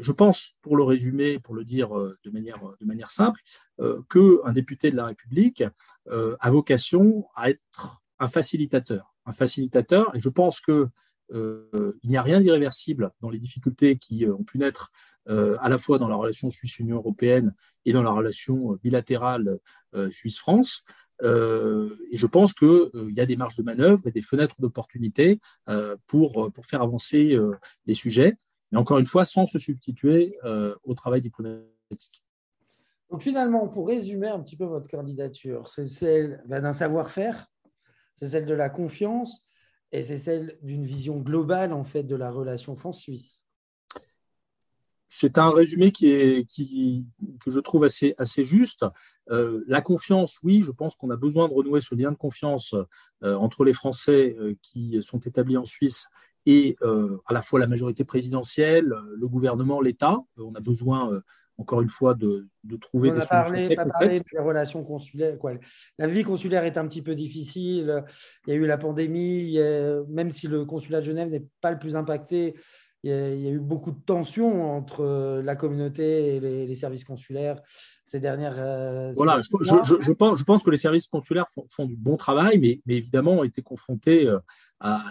je 0.00 0.12
pense, 0.12 0.58
pour 0.62 0.76
le 0.76 0.84
résumer, 0.84 1.38
pour 1.38 1.54
le 1.54 1.64
dire 1.64 1.90
de 1.90 2.30
manière, 2.30 3.10
simple, 3.10 3.40
qu'un 3.78 4.52
député 4.52 4.90
de 4.90 4.96
la 4.96 5.06
République 5.06 5.64
a 6.08 6.50
vocation 6.50 7.26
à 7.34 7.50
être 7.50 8.02
un 8.18 8.28
facilitateur 8.28 9.10
un 9.26 9.32
facilitateur. 9.32 10.14
Et 10.14 10.20
je 10.20 10.28
pense 10.28 10.60
que 10.60 10.88
euh, 11.32 11.98
il 12.02 12.10
n'y 12.10 12.16
a 12.16 12.22
rien 12.22 12.40
d'irréversible 12.40 13.12
dans 13.20 13.30
les 13.30 13.38
difficultés 13.38 13.98
qui 13.98 14.24
euh, 14.24 14.34
ont 14.34 14.42
pu 14.42 14.58
naître 14.58 14.90
euh, 15.28 15.56
à 15.60 15.68
la 15.68 15.78
fois 15.78 15.98
dans 15.98 16.08
la 16.08 16.16
relation 16.16 16.50
Suisse-Union 16.50 16.96
européenne 16.96 17.54
et 17.84 17.92
dans 17.92 18.02
la 18.02 18.10
relation 18.10 18.78
bilatérale 18.82 19.58
Suisse-France. 20.10 20.84
Et 21.22 22.16
je 22.16 22.26
pense 22.26 22.52
qu'il 22.52 23.12
y 23.16 23.20
a 23.20 23.26
des 23.26 23.36
marges 23.36 23.56
de 23.56 23.62
manœuvre 23.62 24.06
et 24.06 24.10
des 24.10 24.22
fenêtres 24.22 24.60
d'opportunité 24.60 25.38
pour, 26.06 26.50
pour 26.52 26.66
faire 26.66 26.82
avancer 26.82 27.38
les 27.86 27.94
sujets, 27.94 28.36
mais 28.72 28.78
encore 28.78 28.98
une 28.98 29.06
fois, 29.06 29.24
sans 29.24 29.46
se 29.46 29.58
substituer 29.58 30.38
au 30.84 30.94
travail 30.94 31.22
diplomatique. 31.22 32.22
Donc 33.10 33.22
finalement, 33.22 33.68
pour 33.68 33.88
résumer 33.88 34.28
un 34.28 34.40
petit 34.40 34.56
peu 34.56 34.64
votre 34.64 34.88
candidature, 34.88 35.68
c'est 35.68 35.86
celle 35.86 36.42
ben, 36.46 36.62
d'un 36.62 36.72
savoir-faire 36.72 37.50
c'est 38.20 38.28
celle 38.28 38.46
de 38.46 38.54
la 38.54 38.68
confiance 38.68 39.44
et 39.92 40.02
c'est 40.02 40.18
celle 40.18 40.58
d'une 40.62 40.84
vision 40.84 41.18
globale 41.18 41.72
en 41.72 41.84
fait 41.84 42.02
de 42.02 42.14
la 42.14 42.30
relation 42.30 42.76
France-Suisse. 42.76 43.39
C'est 45.12 45.38
un 45.38 45.50
résumé 45.50 45.90
qui 45.90 46.12
est, 46.12 46.48
qui, 46.48 47.04
que 47.44 47.50
je 47.50 47.58
trouve 47.58 47.82
assez, 47.82 48.14
assez 48.16 48.44
juste. 48.44 48.84
Euh, 49.30 49.64
la 49.66 49.82
confiance, 49.82 50.38
oui, 50.44 50.62
je 50.64 50.70
pense 50.70 50.94
qu'on 50.94 51.10
a 51.10 51.16
besoin 51.16 51.48
de 51.48 51.52
renouer 51.52 51.80
ce 51.80 51.96
lien 51.96 52.12
de 52.12 52.16
confiance 52.16 52.76
euh, 53.24 53.34
entre 53.34 53.64
les 53.64 53.72
Français 53.72 54.36
euh, 54.38 54.54
qui 54.62 55.02
sont 55.02 55.18
établis 55.18 55.56
en 55.56 55.66
Suisse 55.66 56.08
et 56.46 56.76
à 56.80 57.34
la 57.34 57.42
fois 57.42 57.60
la 57.60 57.66
majorité 57.66 58.02
présidentielle, 58.02 58.94
le 59.14 59.28
gouvernement, 59.28 59.82
l'État. 59.82 60.16
On 60.38 60.54
a 60.54 60.60
besoin 60.60 61.20
encore 61.58 61.82
une 61.82 61.90
fois, 61.90 62.14
de, 62.14 62.48
trouver 62.80 63.10
des 63.10 63.20
solutions 63.20 63.52
très 63.52 63.76
parlé 63.76 64.20
des 64.20 64.38
relations 64.38 64.82
consulaires. 64.82 65.38
Quoi. 65.38 65.52
La 65.98 66.06
vie 66.06 66.24
consulaire 66.24 66.64
est 66.64 66.78
un 66.78 66.88
petit 66.88 67.02
peu 67.02 67.14
difficile. 67.14 68.02
Il 68.46 68.54
y 68.54 68.56
a 68.56 68.56
eu 68.56 68.64
la 68.64 68.78
pandémie. 68.78 69.58
même 70.08 70.30
si 70.30 70.48
le 70.48 70.64
consulat 70.64 71.00
de 71.00 71.04
Genève 71.04 71.28
n'est 71.28 71.44
pas 71.60 71.70
le 71.70 71.78
plus 71.78 71.94
impacté, 71.94 72.54
il 73.02 73.10
y, 73.10 73.48
a, 73.48 73.50
eu 73.50 73.58
beaucoup 73.58 73.92
de 73.92 74.00
tensions 74.04 74.76
entre 74.76 75.40
la 75.42 75.56
communauté 75.56 76.36
et 76.36 76.40
les, 76.40 76.74
services 76.74 77.04
consulaires 77.04 77.60
ces 78.06 78.20
dernières. 78.20 78.56
Euh, 78.58 79.12
voilà, 79.14 79.40
je, 79.40 80.12
pense, 80.12 80.38
je, 80.38 80.44
pense, 80.44 80.62
que 80.62 80.70
les 80.70 80.76
services 80.76 81.06
consulaires 81.06 81.46
font, 81.68 81.86
du 81.86 81.96
bon 81.96 82.16
travail, 82.16 82.58
mais, 82.58 82.80
mais, 82.84 82.96
évidemment 82.96 83.38
ont 83.38 83.44
été 83.44 83.62
confrontés 83.62 84.26
euh, 84.26 84.38
à, 84.80 85.04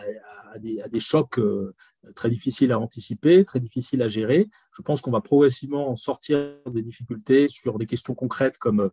à, 0.53 0.59
des, 0.59 0.81
à 0.81 0.87
des, 0.87 0.99
chocs 0.99 1.39
euh, 1.39 1.73
très 2.15 2.29
difficiles 2.29 2.71
à 2.71 2.79
anticiper, 2.79 3.45
très 3.45 3.59
difficiles 3.59 4.01
à 4.01 4.07
gérer. 4.07 4.49
Je 4.75 4.81
pense 4.81 5.01
qu'on 5.01 5.11
va 5.11 5.21
progressivement 5.21 5.95
sortir 5.95 6.55
des 6.71 6.81
difficultés 6.81 7.47
sur 7.47 7.77
des 7.77 7.85
questions 7.85 8.15
concrètes 8.15 8.57
comme, 8.57 8.89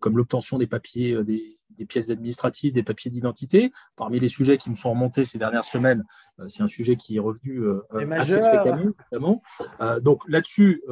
comme 0.00 0.16
l'obtention 0.16 0.58
des 0.58 0.66
papiers, 0.66 1.22
des, 1.24 1.58
des, 1.76 1.84
pièces 1.84 2.08
administratives, 2.10 2.72
des 2.72 2.82
papiers 2.82 3.10
d'identité. 3.10 3.70
Parmi 3.96 4.18
les 4.18 4.30
sujets 4.30 4.56
qui 4.56 4.70
me 4.70 4.74
sont 4.74 4.90
remontés 4.90 5.24
ces 5.24 5.38
dernières 5.38 5.66
semaines, 5.66 6.04
c'est 6.46 6.62
un 6.62 6.68
sujet 6.68 6.96
qui 6.96 7.16
est 7.16 7.20
revenu 7.20 7.62
assez 8.12 8.40
fréquemment. 8.40 9.42
Donc 10.00 10.22
là-dessus, 10.26 10.82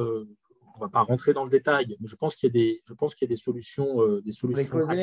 on 0.77 0.85
va 0.85 0.89
pas 0.89 1.01
rentrer 1.01 1.33
dans 1.33 1.43
le 1.43 1.49
détail, 1.49 1.97
mais 1.99 2.07
je 2.07 2.15
pense 2.15 2.35
qu'il 2.35 2.47
y 2.47 2.51
a 2.51 2.53
des, 2.53 2.81
je 2.87 2.93
pense 2.93 3.15
qu'il 3.15 3.27
y 3.27 3.29
a 3.29 3.33
des 3.33 3.41
solutions, 3.41 4.01
euh, 4.01 4.21
des 4.21 4.31
solutions 4.31 4.87
hein, 4.87 4.97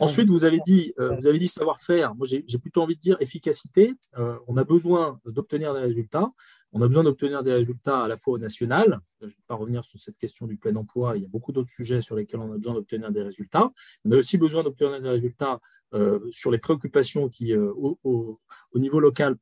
Ensuite, 0.00 0.28
vous 0.28 0.44
avez 0.44 0.60
dit, 0.66 0.92
euh, 0.98 1.14
vous 1.16 1.26
avez 1.26 1.38
dit 1.38 1.48
savoir-faire. 1.48 2.14
Moi, 2.14 2.26
j'ai 2.26 2.58
plutôt 2.58 2.82
envie 2.82 2.94
de 2.94 3.00
dire 3.00 3.16
efficacité. 3.20 3.94
Euh, 4.18 4.36
on 4.46 4.58
a 4.58 4.64
besoin 4.64 5.18
d'obtenir 5.24 5.72
des 5.72 5.80
résultats. 5.80 6.30
On 6.72 6.82
a 6.82 6.88
besoin 6.88 7.04
d'obtenir 7.04 7.42
des 7.42 7.54
résultats 7.54 8.04
à 8.04 8.08
la 8.08 8.18
fois 8.18 8.34
au 8.34 8.38
national. 8.38 9.00
Je 9.20 9.26
ne 9.26 9.30
vais 9.30 9.36
pas 9.46 9.54
revenir 9.54 9.82
sur 9.84 9.98
cette 9.98 10.18
question 10.18 10.46
du 10.46 10.58
plein 10.58 10.76
emploi. 10.76 11.16
Il 11.16 11.22
y 11.22 11.24
a 11.24 11.28
beaucoup 11.28 11.52
d'autres 11.52 11.70
sujets 11.70 12.02
sur 12.02 12.16
lesquels 12.16 12.40
on 12.40 12.52
a 12.52 12.58
besoin 12.58 12.74
d'obtenir 12.74 13.10
des 13.12 13.22
résultats. 13.22 13.72
On 14.04 14.12
a 14.12 14.16
aussi 14.16 14.36
besoin 14.36 14.62
d'obtenir 14.62 15.00
des 15.00 15.08
résultats 15.08 15.58
euh, 15.94 16.20
sur 16.30 16.50
les 16.50 16.58
préoccupations 16.58 17.30
qui, 17.30 17.54
au, 17.56 17.98
au, 18.04 18.38
niveau 18.78 19.00
local, 19.00 19.36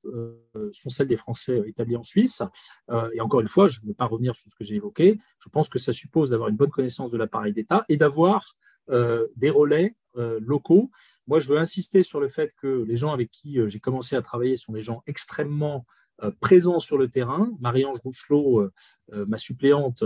sont 0.73 0.91
celles 0.91 1.09
des 1.09 1.17
Français 1.17 1.61
établis 1.67 1.97
en 1.97 2.05
Suisse. 2.05 2.43
et 3.13 3.21
encore 3.21 3.41
une 3.41 3.49
fois, 3.49 3.67
je 3.67 3.81
ne 3.83 3.89
vais 3.89 3.95
pas 3.95 4.07
revenir 4.07 4.37
sur 4.37 4.49
ce 4.51 4.57
que 4.57 4.65
j'ai 4.65 4.77
évoqué. 4.77 5.19
Je 5.41 5.49
pense 5.49 5.69
que 5.69 5.81
ça 5.81 5.93
suppose 5.93 6.31
d'avoir 6.31 6.49
une 6.49 6.57
bonne 6.57 6.71
connaissance 6.71 7.11
de 7.11 7.19
l'appareil 7.19 7.53
d'État 7.53 7.85
et 7.89 7.97
d'avoir 7.97 8.57
euh, 8.91 9.29
des 9.37 9.51
relais 9.51 9.85
euh, 9.85 10.00
locaux. 10.15 10.91
Moi, 11.27 11.39
je 11.39 11.49
veux 11.49 11.59
insister 11.59 12.03
sur 12.03 12.21
le 12.21 12.29
fait 12.29 12.53
que 12.61 12.85
les 12.87 12.97
gens 12.97 13.13
avec 13.13 13.31
qui 13.31 13.59
euh, 13.59 13.69
j'ai 13.69 13.81
commencé 13.81 14.17
à 14.17 14.23
travailler 14.23 14.57
sont 14.57 14.73
des 14.73 14.83
gens 14.83 15.03
extrêmement 15.07 15.87
présents 16.41 16.81
sur 16.81 16.99
le 16.99 17.09
terrain. 17.09 17.51
Marie-Ange 17.61 18.01
Rousselot, 18.05 18.69
ma 19.11 19.39
suppléante, 19.39 20.05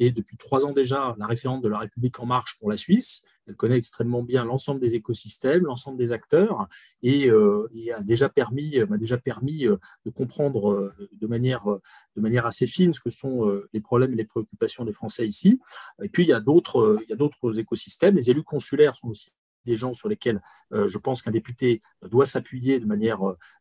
est 0.00 0.10
depuis 0.10 0.36
trois 0.36 0.66
ans 0.66 0.72
déjà 0.72 1.14
la 1.20 1.26
référente 1.26 1.62
de 1.62 1.68
la 1.68 1.78
République 1.78 2.18
en 2.18 2.26
marche 2.26 2.58
pour 2.58 2.68
la 2.68 2.76
Suisse. 2.76 3.24
Elle 3.46 3.56
connaît 3.56 3.78
extrêmement 3.78 4.22
bien 4.22 4.44
l'ensemble 4.44 4.80
des 4.80 4.94
écosystèmes, 4.94 5.64
l'ensemble 5.64 5.98
des 5.98 6.12
acteurs, 6.12 6.68
et, 7.02 7.30
euh, 7.30 7.68
a 7.96 8.02
déjà 8.02 8.28
permis, 8.28 8.78
m'a 8.88 8.98
déjà 8.98 9.18
permis 9.18 9.66
euh, 9.66 9.76
de 10.04 10.10
comprendre 10.10 10.72
euh, 10.72 10.92
de 11.12 11.26
manière, 11.26 11.66
de 11.66 12.20
manière 12.20 12.46
assez 12.46 12.66
fine 12.66 12.94
ce 12.94 13.00
que 13.00 13.10
sont 13.10 13.60
les 13.72 13.80
problèmes 13.80 14.12
et 14.12 14.16
les 14.16 14.24
préoccupations 14.24 14.84
des 14.84 14.92
Français 14.92 15.26
ici. 15.26 15.60
Et 16.02 16.08
puis 16.08 16.24
il 16.24 16.28
y 16.28 16.32
a 16.32 16.40
d'autres, 16.40 16.98
il 17.02 17.10
y 17.10 17.12
a 17.12 17.16
d'autres 17.16 17.58
écosystèmes. 17.58 18.16
Les 18.16 18.30
élus 18.30 18.42
consulaires 18.42 18.96
sont 18.96 19.08
aussi 19.08 19.32
des 19.64 19.76
gens 19.76 19.94
sur 19.94 20.08
lesquels 20.08 20.40
euh, 20.72 20.88
je 20.88 20.98
pense 20.98 21.22
qu'un 21.22 21.30
député 21.30 21.80
doit 22.02 22.26
s'appuyer 22.26 22.80
de 22.80 22.86
manière 22.86 23.20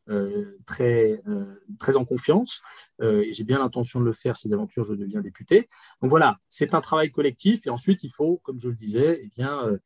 euh, 0.09 0.59
très, 0.65 1.21
euh, 1.27 1.61
très 1.79 1.97
en 1.97 2.05
confiance. 2.05 2.61
et 3.01 3.31
j'ai 3.31 3.43
bien 3.43 3.59
l'intention 3.59 3.99
de 3.99 4.05
le 4.05 4.13
faire 4.13 4.35
si 4.35 4.49
d'aventure 4.49 4.83
je 4.83 4.93
deviens 4.93 5.21
député. 5.21 5.67
Donc 6.01 6.09
voilà, 6.09 6.37
c'est 6.49 6.73
un 6.73 6.81
travail 6.81 7.11
collectif 7.11 7.67
et 7.67 7.69
ensuite 7.69 8.03
il 8.03 8.11
faut, 8.11 8.37
comme 8.43 8.59
je 8.59 8.69
le 8.69 8.75
disais, 8.75 9.21
eh 9.23 9.27
bien, 9.27 9.79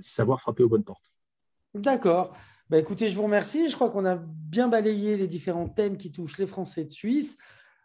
savoir 0.00 0.40
frapper 0.40 0.62
aux 0.62 0.68
bonnes 0.68 0.84
portes. 0.84 1.12
D'accord. 1.74 2.36
Bah, 2.68 2.78
écoutez, 2.78 3.08
je 3.08 3.14
vous 3.14 3.22
remercie. 3.22 3.68
Je 3.68 3.74
crois 3.74 3.90
qu'on 3.90 4.04
a 4.04 4.16
bien 4.16 4.68
balayé 4.68 5.16
les 5.16 5.28
différents 5.28 5.68
thèmes 5.68 5.96
qui 5.96 6.10
touchent 6.10 6.38
les 6.38 6.46
Français 6.46 6.84
de 6.84 6.90
Suisse. 6.90 7.36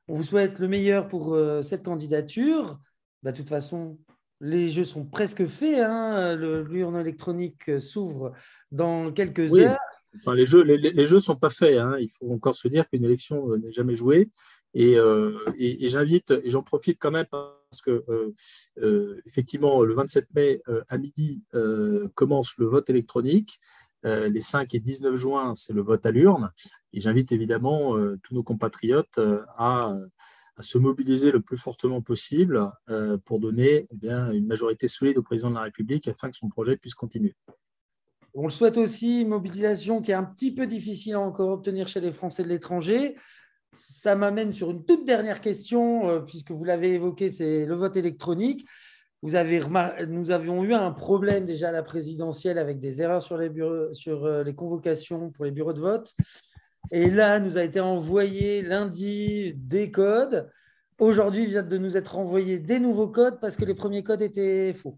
On 0.07 0.15
vous 0.15 0.23
souhaite 0.23 0.59
le 0.59 0.67
meilleur 0.67 1.07
pour 1.07 1.37
cette 1.61 1.83
candidature. 1.83 2.79
Bah, 3.21 3.31
de 3.31 3.37
toute 3.37 3.49
façon, 3.49 3.97
les 4.41 4.69
jeux 4.69 4.83
sont 4.83 5.05
presque 5.05 5.45
faits. 5.47 5.79
Hein. 5.79 6.35
L'urne 6.35 6.97
électronique 6.97 7.79
s'ouvre 7.79 8.33
dans 8.71 9.11
quelques 9.11 9.53
heures. 9.53 9.77
Enfin, 10.19 10.35
les 10.35 10.45
jeux 10.45 10.63
ne 10.63 10.75
les, 10.75 11.05
jeux 11.05 11.19
sont 11.19 11.35
pas 11.35 11.49
faits. 11.49 11.77
Hein. 11.77 11.97
Il 11.99 12.09
faut 12.09 12.31
encore 12.31 12.55
se 12.55 12.67
dire 12.67 12.87
qu'une 12.87 13.03
élection 13.03 13.51
euh, 13.51 13.57
n'est 13.57 13.71
jamais 13.71 13.95
jouée. 13.95 14.29
Euh, 14.77 15.37
et, 15.57 15.87
j'invite, 15.87 16.31
et 16.31 16.49
j'en 16.49 16.61
profite 16.61 16.97
quand 16.99 17.11
même 17.11 17.27
parce 17.29 17.81
que, 17.81 18.03
euh, 18.79 19.21
effectivement, 19.25 19.83
le 19.83 19.93
27 19.93 20.27
mai 20.35 20.61
à 20.89 20.97
midi 20.97 21.41
commence 22.13 22.57
le 22.57 22.65
vote 22.65 22.89
électronique. 22.89 23.59
les 24.03 24.41
5 24.41 24.75
et 24.75 24.79
19 24.79 25.15
juin, 25.15 25.53
c'est 25.55 25.73
le 25.73 25.81
vote 25.81 26.05
à 26.05 26.11
l'urne. 26.11 26.51
Et 26.91 26.99
j'invite 26.99 27.31
évidemment 27.31 27.95
tous 28.21 28.33
nos 28.33 28.43
compatriotes 28.43 29.17
à, 29.57 29.95
se 30.59 30.77
mobiliser 30.77 31.31
le 31.31 31.41
plus 31.41 31.57
fortement 31.57 32.01
possible 32.01 32.71
pour 33.25 33.39
donner 33.39 33.87
eh 33.91 33.95
bien, 33.95 34.31
une 34.31 34.47
majorité 34.47 34.87
solide 34.87 35.17
au 35.17 35.23
président 35.23 35.49
de 35.49 35.55
la 35.55 35.63
République 35.63 36.07
afin 36.07 36.29
que 36.29 36.37
son 36.37 36.49
projet 36.49 36.77
puisse 36.77 36.95
continuer. 36.95 37.35
On 38.37 38.43
le 38.43 38.49
souhaite 38.49 38.77
aussi, 38.77 39.21
une 39.21 39.29
mobilisation 39.29 40.01
qui 40.01 40.11
est 40.11 40.15
un 40.15 40.25
petit 40.25 40.53
peu 40.53 40.67
difficile 40.67 41.13
à 41.13 41.21
encore 41.21 41.51
obtenir 41.51 41.87
chez 41.87 42.01
les 42.01 42.11
Français 42.11 42.43
de 42.43 42.49
l'étranger. 42.49 43.15
Ça 43.73 44.15
m'amène 44.15 44.51
sur 44.51 44.71
une 44.71 44.83
toute 44.83 45.05
dernière 45.05 45.39
question, 45.39 46.09
euh, 46.09 46.19
puisque 46.19 46.51
vous 46.51 46.65
l'avez 46.65 46.93
évoqué, 46.93 47.29
c'est 47.29 47.65
le 47.65 47.75
vote 47.75 47.95
électronique. 47.95 48.65
Nous 49.23 49.35
avions 49.35 50.63
eu 50.65 50.73
un 50.73 50.91
problème 50.91 51.45
déjà 51.45 51.69
à 51.69 51.71
la 51.71 51.81
présidentielle 51.81 52.57
avec 52.57 52.79
des 52.79 53.01
erreurs 53.01 53.23
sur 53.23 53.37
les, 53.37 53.49
sur 53.93 54.25
euh, 54.25 54.43
les 54.43 54.53
convocations 54.53 55.31
pour 55.31 55.45
les 55.45 55.51
bureaux 55.51 55.73
de 55.73 55.79
vote. 55.79 56.13
Et 56.91 57.09
là, 57.09 57.39
nous 57.39 57.57
a 57.57 57.63
été 57.63 57.79
envoyé 57.79 58.61
lundi 58.61 59.53
des 59.55 59.91
codes. 59.91 60.49
Aujourd'hui, 60.99 61.43
il 61.43 61.49
vient 61.49 61.63
de 61.63 61.77
nous 61.77 61.97
être 61.97 62.17
envoyé 62.17 62.59
des 62.59 62.79
nouveaux 62.79 63.07
codes 63.07 63.39
parce 63.41 63.55
que 63.55 63.65
les 63.65 63.73
premiers 63.73 64.03
codes 64.03 64.21
étaient 64.21 64.73
faux. 64.73 64.97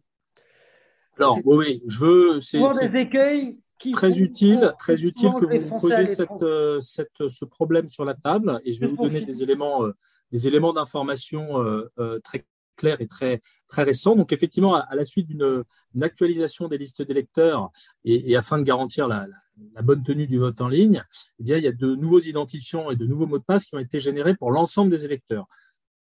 Alors, 1.17 1.39
oui, 1.45 1.81
je 1.87 1.99
veux. 1.99 2.41
C'est 2.41 2.59
des 2.59 2.97
écueils 2.97 3.59
qui 3.79 3.91
très 3.91 4.19
utile, 4.19 4.73
très 4.79 5.03
utile 5.03 5.31
que 5.39 5.45
vous 5.45 5.77
posiez 5.77 6.05
euh, 6.41 6.79
cette, 6.79 7.29
ce 7.29 7.45
problème 7.45 7.87
sur 7.87 8.05
la 8.05 8.15
table 8.15 8.59
et 8.65 8.73
je 8.73 8.79
vais 8.79 8.87
vous 8.87 8.97
donner 8.97 9.21
des 9.21 9.43
éléments, 9.43 9.85
euh, 9.85 9.95
des 10.31 10.47
éléments 10.47 10.73
d'information 10.73 11.61
euh, 11.61 12.19
très 12.23 12.45
clairs 12.75 13.01
et 13.01 13.07
très, 13.07 13.41
très 13.67 13.83
récents. 13.83 14.15
Donc, 14.15 14.31
effectivement, 14.31 14.75
à, 14.75 14.95
la 14.95 15.05
suite 15.05 15.27
d'une 15.27 15.63
actualisation 16.01 16.67
des 16.67 16.77
listes 16.77 17.01
d'électeurs 17.01 17.71
et, 18.05 18.35
afin 18.35 18.59
de 18.59 18.63
garantir 18.63 19.07
la, 19.07 19.25
la, 19.27 19.35
bonne 19.81 20.03
tenue 20.03 20.27
du 20.27 20.37
vote 20.37 20.59
en 20.61 20.67
ligne, 20.67 21.03
eh 21.39 21.43
bien, 21.43 21.57
il 21.57 21.63
y 21.63 21.67
a 21.67 21.71
de 21.71 21.95
nouveaux 21.95 22.19
identifiants 22.19 22.91
et 22.91 22.95
de 22.95 23.05
nouveaux 23.05 23.27
mots 23.27 23.39
de 23.39 23.43
passe 23.43 23.65
qui 23.65 23.75
ont 23.75 23.79
été 23.79 23.99
générés 23.99 24.35
pour 24.35 24.51
l'ensemble 24.51 24.91
des 24.91 25.05
électeurs. 25.05 25.47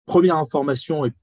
Première 0.06 0.38
information 0.38 1.06
et, 1.06 1.14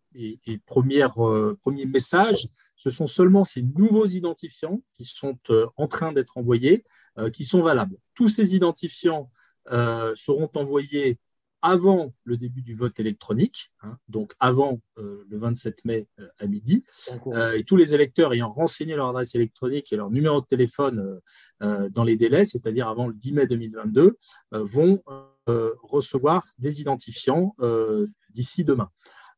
première, 0.66 1.14
premier 1.60 1.86
message, 1.86 2.48
ce 2.80 2.88
sont 2.88 3.06
seulement 3.06 3.44
ces 3.44 3.62
nouveaux 3.62 4.06
identifiants 4.06 4.80
qui 4.94 5.04
sont 5.04 5.38
euh, 5.50 5.66
en 5.76 5.86
train 5.86 6.12
d'être 6.12 6.38
envoyés, 6.38 6.82
euh, 7.18 7.28
qui 7.28 7.44
sont 7.44 7.60
valables. 7.62 7.98
Tous 8.14 8.30
ces 8.30 8.54
identifiants 8.54 9.30
euh, 9.70 10.14
seront 10.16 10.48
envoyés 10.54 11.18
avant 11.62 12.14
le 12.24 12.36
début 12.36 12.62
du 12.62 12.74
vote 12.74 12.98
électronique, 13.00 13.72
hein, 13.82 13.96
donc 14.08 14.34
avant 14.40 14.80
le 14.96 15.38
27 15.38 15.84
mai 15.84 16.06
à 16.38 16.46
midi. 16.46 16.84
et 17.54 17.64
tous 17.64 17.76
les 17.76 17.94
électeurs 17.94 18.34
ayant 18.34 18.52
renseigné 18.52 18.94
leur 18.96 19.08
adresse 19.08 19.34
électronique 19.34 19.92
et 19.92 19.96
leur 19.96 20.10
numéro 20.10 20.40
de 20.40 20.46
téléphone 20.46 21.20
dans 21.60 22.04
les 22.04 22.16
délais, 22.16 22.44
c'est-à-dire 22.44 22.88
avant 22.88 23.06
le 23.06 23.14
10 23.14 23.32
mai 23.32 23.46
2022, 23.46 24.18
vont 24.52 25.02
recevoir 25.46 26.44
des 26.58 26.82
identifiants 26.82 27.54
d'ici 28.34 28.64
demain. 28.64 28.90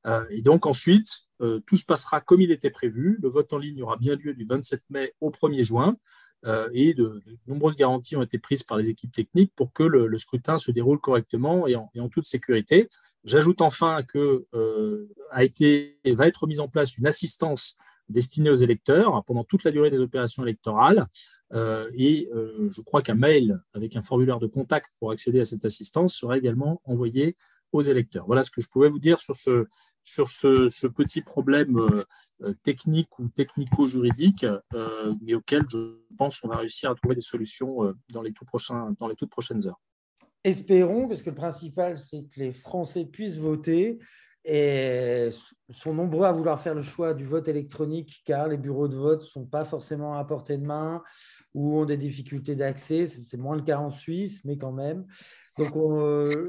Euh, 0.06 0.24
et 0.30 0.42
donc 0.42 0.66
ensuite, 0.66 1.28
euh, 1.40 1.60
tout 1.66 1.76
se 1.76 1.84
passera 1.84 2.20
comme 2.20 2.40
il 2.40 2.50
était 2.50 2.70
prévu. 2.70 3.18
Le 3.22 3.28
vote 3.28 3.52
en 3.52 3.58
ligne 3.58 3.82
aura 3.82 3.96
bien 3.96 4.16
lieu 4.16 4.34
du 4.34 4.44
27 4.44 4.82
mai 4.90 5.14
au 5.20 5.30
1er 5.30 5.64
juin. 5.64 5.96
Euh, 6.44 6.68
et 6.72 6.94
de, 6.94 7.22
nombreuses 7.46 7.76
garanties 7.76 8.16
ont 8.16 8.22
été 8.22 8.38
prises 8.38 8.62
par 8.62 8.76
les 8.76 8.88
équipes 8.88 9.12
techniques 9.12 9.52
pour 9.54 9.72
que 9.72 9.82
le, 9.82 10.18
scrutin 10.18 10.58
se 10.58 10.70
déroule 10.70 10.98
correctement 10.98 11.66
et 11.66 11.76
en, 11.76 12.08
toute 12.08 12.26
sécurité. 12.26 12.88
J'ajoute 13.24 13.60
enfin 13.60 14.02
que 14.02 14.46
a 15.30 15.44
été, 15.44 15.98
va 16.04 16.26
être 16.26 16.46
mise 16.46 16.60
en 16.60 16.68
place 16.68 16.98
une 16.98 17.06
assistance 17.06 17.78
destinée 18.08 18.50
aux 18.50 18.56
électeurs 18.56 19.22
pendant 19.24 19.44
toute 19.44 19.64
la 19.64 19.70
durée 19.70 19.90
des 19.90 20.00
opérations 20.00 20.42
électorales. 20.42 21.06
et 21.94 22.28
je 22.32 22.80
crois 22.80 23.02
qu'un 23.02 23.14
mail 23.14 23.60
avec 23.74 23.94
un 23.94 24.02
formulaire 24.02 24.40
de 24.40 24.48
contact 24.48 24.90
pour 24.98 25.12
accéder 25.12 25.40
à 25.40 25.44
cette 25.44 25.64
assistance 25.64 26.14
sera 26.14 26.36
également 26.36 26.82
envoyé 26.84 27.36
aux 27.70 27.82
électeurs. 27.82 28.26
Voilà 28.26 28.42
ce 28.42 28.50
que 28.50 28.60
je 28.60 28.68
pouvais 28.68 28.88
vous 28.88 28.98
dire 28.98 29.20
sur 29.20 29.36
ce, 29.36 29.66
sur 30.04 30.28
ce, 30.30 30.86
petit 30.88 31.22
problème 31.22 31.78
euh, 31.78 32.02
euh, 32.42 32.54
technique 32.62 33.18
ou 33.18 33.28
technico-juridique, 33.28 34.46
euh, 34.74 35.14
mais 35.22 35.34
auquel 35.34 35.62
je 35.68 35.98
pense 36.16 36.40
qu'on 36.40 36.48
va 36.48 36.56
réussir 36.56 36.90
à 36.90 36.94
trouver 36.94 37.14
des 37.14 37.20
solutions 37.20 37.94
dans, 38.10 38.22
les 38.22 38.32
tout 38.32 38.44
prochains, 38.44 38.94
dans 38.98 39.08
les 39.08 39.14
toutes 39.14 39.30
prochaines 39.30 39.66
heures. 39.66 39.80
Espérons, 40.44 41.06
parce 41.06 41.22
que 41.22 41.30
le 41.30 41.36
principal, 41.36 41.96
c'est 41.96 42.24
que 42.24 42.40
les 42.40 42.52
Français 42.52 43.04
puissent 43.04 43.38
voter 43.38 43.98
sont 45.74 45.94
nombreux 45.94 46.26
à 46.26 46.32
vouloir 46.32 46.60
faire 46.60 46.74
le 46.74 46.82
choix 46.82 47.14
du 47.14 47.24
vote 47.24 47.48
électronique 47.48 48.22
car 48.24 48.48
les 48.48 48.56
bureaux 48.56 48.88
de 48.88 48.96
vote 48.96 49.22
ne 49.22 49.26
sont 49.26 49.44
pas 49.44 49.64
forcément 49.64 50.14
à 50.14 50.24
portée 50.24 50.58
de 50.58 50.66
main 50.66 51.02
ou 51.54 51.78
ont 51.78 51.84
des 51.84 51.96
difficultés 51.96 52.54
d'accès. 52.56 53.06
C'est 53.06 53.36
moins 53.36 53.56
le 53.56 53.62
cas 53.62 53.78
en 53.78 53.90
Suisse, 53.90 54.44
mais 54.44 54.56
quand 54.56 54.72
même. 54.72 55.04
Donc, 55.58 55.72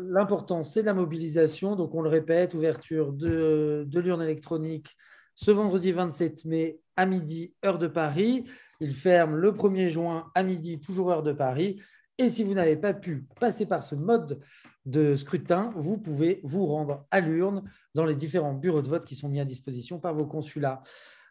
l'important, 0.09 0.63
c'est 0.63 0.81
la 0.81 0.93
mobilisation. 0.93 1.75
Donc, 1.75 1.93
on 1.95 2.01
le 2.01 2.09
répète, 2.09 2.53
ouverture 2.53 3.13
de, 3.13 3.85
de 3.87 3.99
l'urne 3.99 4.21
électronique 4.21 4.95
ce 5.35 5.51
vendredi 5.51 5.91
27 5.91 6.45
mai 6.45 6.79
à 6.95 7.05
midi, 7.05 7.53
heure 7.65 7.79
de 7.79 7.87
Paris. 7.87 8.45
Il 8.79 8.93
ferme 8.93 9.35
le 9.35 9.51
1er 9.51 9.89
juin 9.89 10.27
à 10.35 10.43
midi, 10.43 10.79
toujours 10.79 11.11
heure 11.11 11.23
de 11.23 11.33
Paris. 11.33 11.81
Et 12.17 12.29
si 12.29 12.43
vous 12.43 12.53
n'avez 12.53 12.75
pas 12.75 12.93
pu 12.93 13.25
passer 13.39 13.65
par 13.65 13.83
ce 13.83 13.95
mode 13.95 14.39
de 14.85 15.15
scrutin, 15.15 15.73
vous 15.75 15.97
pouvez 15.97 16.41
vous 16.43 16.65
rendre 16.65 17.05
à 17.11 17.19
l'urne 17.19 17.63
dans 17.95 18.05
les 18.05 18.15
différents 18.15 18.53
bureaux 18.53 18.81
de 18.81 18.89
vote 18.89 19.05
qui 19.05 19.15
sont 19.15 19.29
mis 19.29 19.39
à 19.39 19.45
disposition 19.45 19.99
par 19.99 20.13
vos 20.13 20.25
consulats. 20.25 20.83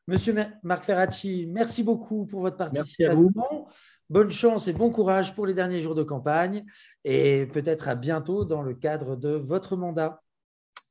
Monsieur 0.09 0.35
Marc 0.63 0.85
Ferracci, 0.85 1.47
merci 1.49 1.85
beaucoup 1.85 2.27
pour 2.27 2.41
votre 2.41 2.57
participation. 2.57 3.15
Merci 3.15 3.39
à 3.45 3.49
vous. 3.49 3.69
Bonne 4.11 4.31
chance 4.31 4.69
et 4.69 4.73
bon 4.73 4.91
courage 4.91 5.35
pour 5.35 5.47
les 5.47 5.55
derniers 5.55 5.81
jours 5.81 5.95
de 5.95 6.03
campagne 6.03 6.65
et 7.05 7.47
peut-être 7.47 7.89
à 7.89 7.95
bientôt 7.95 8.45
dans 8.45 8.61
le 8.61 8.75
cadre 8.75 9.17
de 9.17 9.31
votre 9.31 9.77
mandat. 9.77 10.21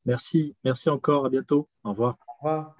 Merci, 0.05 0.55
merci 0.63 0.89
encore, 0.89 1.25
à 1.25 1.29
bientôt. 1.29 1.67
Au 1.83 1.91
revoir. 1.91 2.17
Au 2.27 2.33
revoir. 2.43 2.75